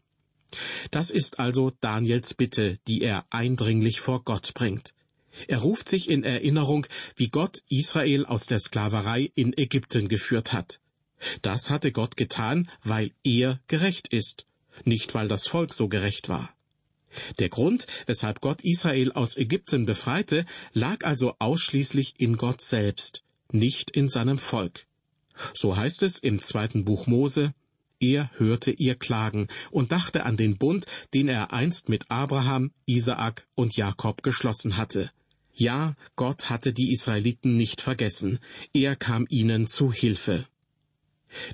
Das 0.92 1.10
ist 1.10 1.40
also 1.40 1.72
Daniels 1.80 2.34
Bitte, 2.34 2.78
die 2.88 3.02
er 3.02 3.26
eindringlich 3.30 4.02
vor 4.02 4.24
Gott 4.24 4.54
bringt. 4.54 4.94
Er 5.48 5.60
ruft 5.60 5.90
sich 5.90 6.10
in 6.10 6.24
Erinnerung, 6.24 6.86
wie 7.16 7.30
Gott 7.30 7.64
Israel 7.70 8.26
aus 8.26 8.48
der 8.48 8.60
Sklaverei 8.60 9.32
in 9.36 9.58
Ägypten 9.58 10.08
geführt 10.08 10.54
hat. 10.54 10.80
Das 11.42 11.70
hatte 11.70 11.92
Gott 11.92 12.18
getan, 12.18 12.70
weil 12.84 13.12
er 13.24 13.60
gerecht 13.68 14.08
ist 14.08 14.46
nicht 14.86 15.14
weil 15.14 15.28
das 15.28 15.48
Volk 15.48 15.74
so 15.74 15.88
gerecht 15.88 16.30
war. 16.30 16.50
Der 17.40 17.50
Grund, 17.50 17.88
weshalb 18.06 18.40
Gott 18.40 18.62
Israel 18.64 19.12
aus 19.12 19.36
Ägypten 19.36 19.86
befreite, 19.86 20.46
lag 20.74 21.04
also 21.04 21.36
ausschließlich 21.40 22.16
in 22.20 22.38
Gott 22.38 22.62
selbst, 22.62 23.24
nicht 23.52 23.92
in 23.92 24.08
seinem 24.08 24.38
Volk. 24.38 24.86
So 25.54 25.76
heißt 25.76 26.04
es 26.04 26.20
im 26.20 26.42
zweiten 26.42 26.86
Buch 26.86 27.08
Mose, 27.08 27.54
er 28.00 28.32
hörte 28.38 28.72
ihr 28.72 28.96
Klagen 28.96 29.48
und 29.72 29.92
dachte 29.92 30.24
an 30.24 30.38
den 30.38 30.58
Bund, 30.58 30.86
den 31.14 31.28
er 31.28 31.54
einst 31.54 31.90
mit 31.90 32.10
Abraham, 32.10 32.72
Isaak 32.86 33.46
und 33.56 33.76
Jakob 33.76 34.24
geschlossen 34.24 34.78
hatte. 34.78 35.12
Ja, 35.54 35.96
Gott 36.16 36.50
hatte 36.50 36.74
die 36.74 36.92
Israeliten 36.92 37.58
nicht 37.58 37.82
vergessen, 37.82 38.40
er 38.74 38.96
kam 38.96 39.26
ihnen 39.30 39.68
zu 39.68 39.92
Hilfe. 39.92 40.48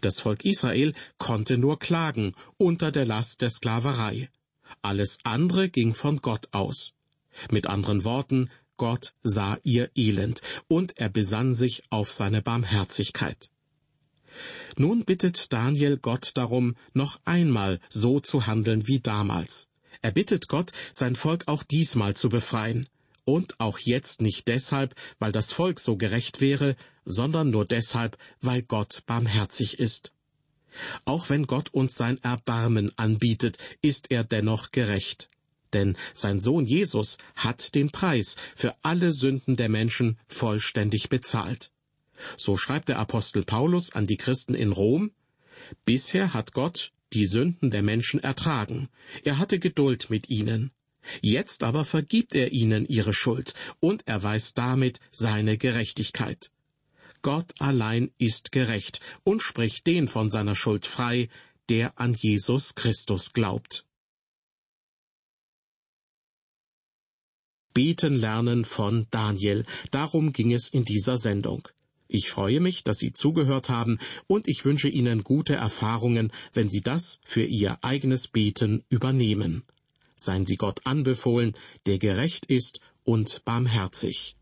Das 0.02 0.20
Volk 0.20 0.46
Israel 0.46 0.94
konnte 1.18 1.58
nur 1.58 1.80
klagen 1.80 2.34
unter 2.58 2.92
der 2.92 3.06
Last 3.06 3.42
der 3.42 3.50
Sklaverei. 3.50 4.30
Alles 4.82 5.20
andere 5.24 5.70
ging 5.70 5.94
von 5.94 6.18
Gott 6.18 6.48
aus. 6.52 6.94
Mit 7.52 7.68
anderen 7.68 8.04
Worten, 8.04 8.50
Gott 8.78 9.14
sah 9.24 9.58
ihr 9.64 9.90
Elend 9.96 10.42
und 10.68 10.98
er 10.98 11.10
besann 11.10 11.54
sich 11.54 11.84
auf 11.90 12.12
seine 12.12 12.42
Barmherzigkeit. 12.42 13.52
Nun 14.78 15.06
bittet 15.06 15.52
Daniel 15.52 15.98
Gott 15.98 16.32
darum, 16.36 16.76
noch 16.94 17.20
einmal 17.26 17.80
so 17.90 18.20
zu 18.20 18.46
handeln 18.46 18.88
wie 18.88 19.00
damals. 19.00 19.70
Er 20.02 20.12
bittet 20.12 20.48
Gott, 20.48 20.72
sein 20.94 21.16
Volk 21.16 21.48
auch 21.48 21.64
diesmal 21.64 22.16
zu 22.16 22.30
befreien 22.30 22.88
und 23.28 23.60
auch 23.60 23.78
jetzt 23.78 24.22
nicht 24.22 24.48
deshalb, 24.48 24.96
weil 25.20 25.34
das 25.34 25.52
Volk 25.52 25.82
so 25.82 25.98
gerecht 25.98 26.40
wäre, 26.40 26.78
sondern 27.04 27.50
nur 27.50 27.66
deshalb, 27.66 28.18
weil 28.40 28.62
Gott 28.62 29.04
barmherzig 29.06 29.80
ist. 29.80 30.14
Auch 31.04 31.30
wenn 31.30 31.46
Gott 31.46 31.74
uns 31.74 31.96
sein 31.96 32.24
Erbarmen 32.24 32.98
anbietet, 32.98 33.58
ist 33.82 34.12
er 34.12 34.24
dennoch 34.24 34.72
gerecht. 34.72 35.30
Denn 35.74 35.98
sein 36.14 36.40
Sohn 36.40 36.66
Jesus 36.66 37.18
hat 37.36 37.76
den 37.76 37.92
Preis 37.92 38.38
für 38.56 38.76
alle 38.82 39.12
Sünden 39.12 39.58
der 39.58 39.68
Menschen 39.68 40.18
vollständig 40.30 41.10
bezahlt. 41.10 41.72
So 42.38 42.56
schreibt 42.56 42.88
der 42.88 43.00
Apostel 43.00 43.44
Paulus 43.44 43.92
an 43.92 44.08
die 44.08 44.18
Christen 44.18 44.56
in 44.56 44.72
Rom, 44.72 45.12
Bisher 45.84 46.34
hat 46.34 46.54
Gott 46.54 46.94
die 47.12 47.28
Sünden 47.28 47.72
der 47.72 47.84
Menschen 47.84 48.24
ertragen. 48.24 48.88
Er 49.24 49.38
hatte 49.38 49.60
Geduld 49.60 50.10
mit 50.10 50.30
ihnen. 50.30 50.72
Jetzt 51.22 51.64
aber 51.64 51.86
vergibt 51.86 52.36
er 52.36 52.52
ihnen 52.52 52.86
ihre 52.86 53.14
Schuld 53.14 53.54
und 53.80 54.08
erweist 54.08 54.58
damit 54.58 55.00
seine 55.12 55.58
Gerechtigkeit. 55.58 56.52
Gott 57.22 57.54
allein 57.60 58.12
ist 58.18 58.52
gerecht 58.52 59.02
und 59.24 59.42
spricht 59.42 59.88
den 59.88 60.08
von 60.08 60.30
seiner 60.30 60.56
Schuld 60.56 60.86
frei, 60.86 61.30
der 61.70 62.00
an 62.00 62.14
Jesus 62.14 62.76
Christus 62.76 63.34
glaubt. 63.34 63.86
Beten 67.74 68.16
lernen 68.16 68.66
von 68.66 69.08
Daniel. 69.12 69.66
Darum 69.92 70.34
ging 70.34 70.52
es 70.52 70.70
in 70.70 70.86
dieser 70.86 71.18
Sendung. 71.18 71.68
Ich 72.08 72.30
freue 72.30 72.62
mich, 72.62 72.84
dass 72.84 73.00
Sie 73.00 73.12
zugehört 73.12 73.70
haben 73.70 74.00
und 74.28 74.48
ich 74.48 74.64
wünsche 74.64 74.88
Ihnen 74.88 75.24
gute 75.24 75.56
Erfahrungen, 75.56 76.32
wenn 76.54 76.70
Sie 76.70 76.82
das 76.82 77.20
für 77.24 77.44
Ihr 77.44 77.78
eigenes 77.84 78.30
Beten 78.30 78.84
übernehmen 78.90 79.64
seien 80.18 80.46
sie 80.46 80.58
Gott 80.58 80.82
anbefohlen, 80.86 81.54
der 81.86 82.00
gerecht 82.00 82.46
ist 82.48 82.82
und 83.04 83.44
barmherzig. 83.46 84.37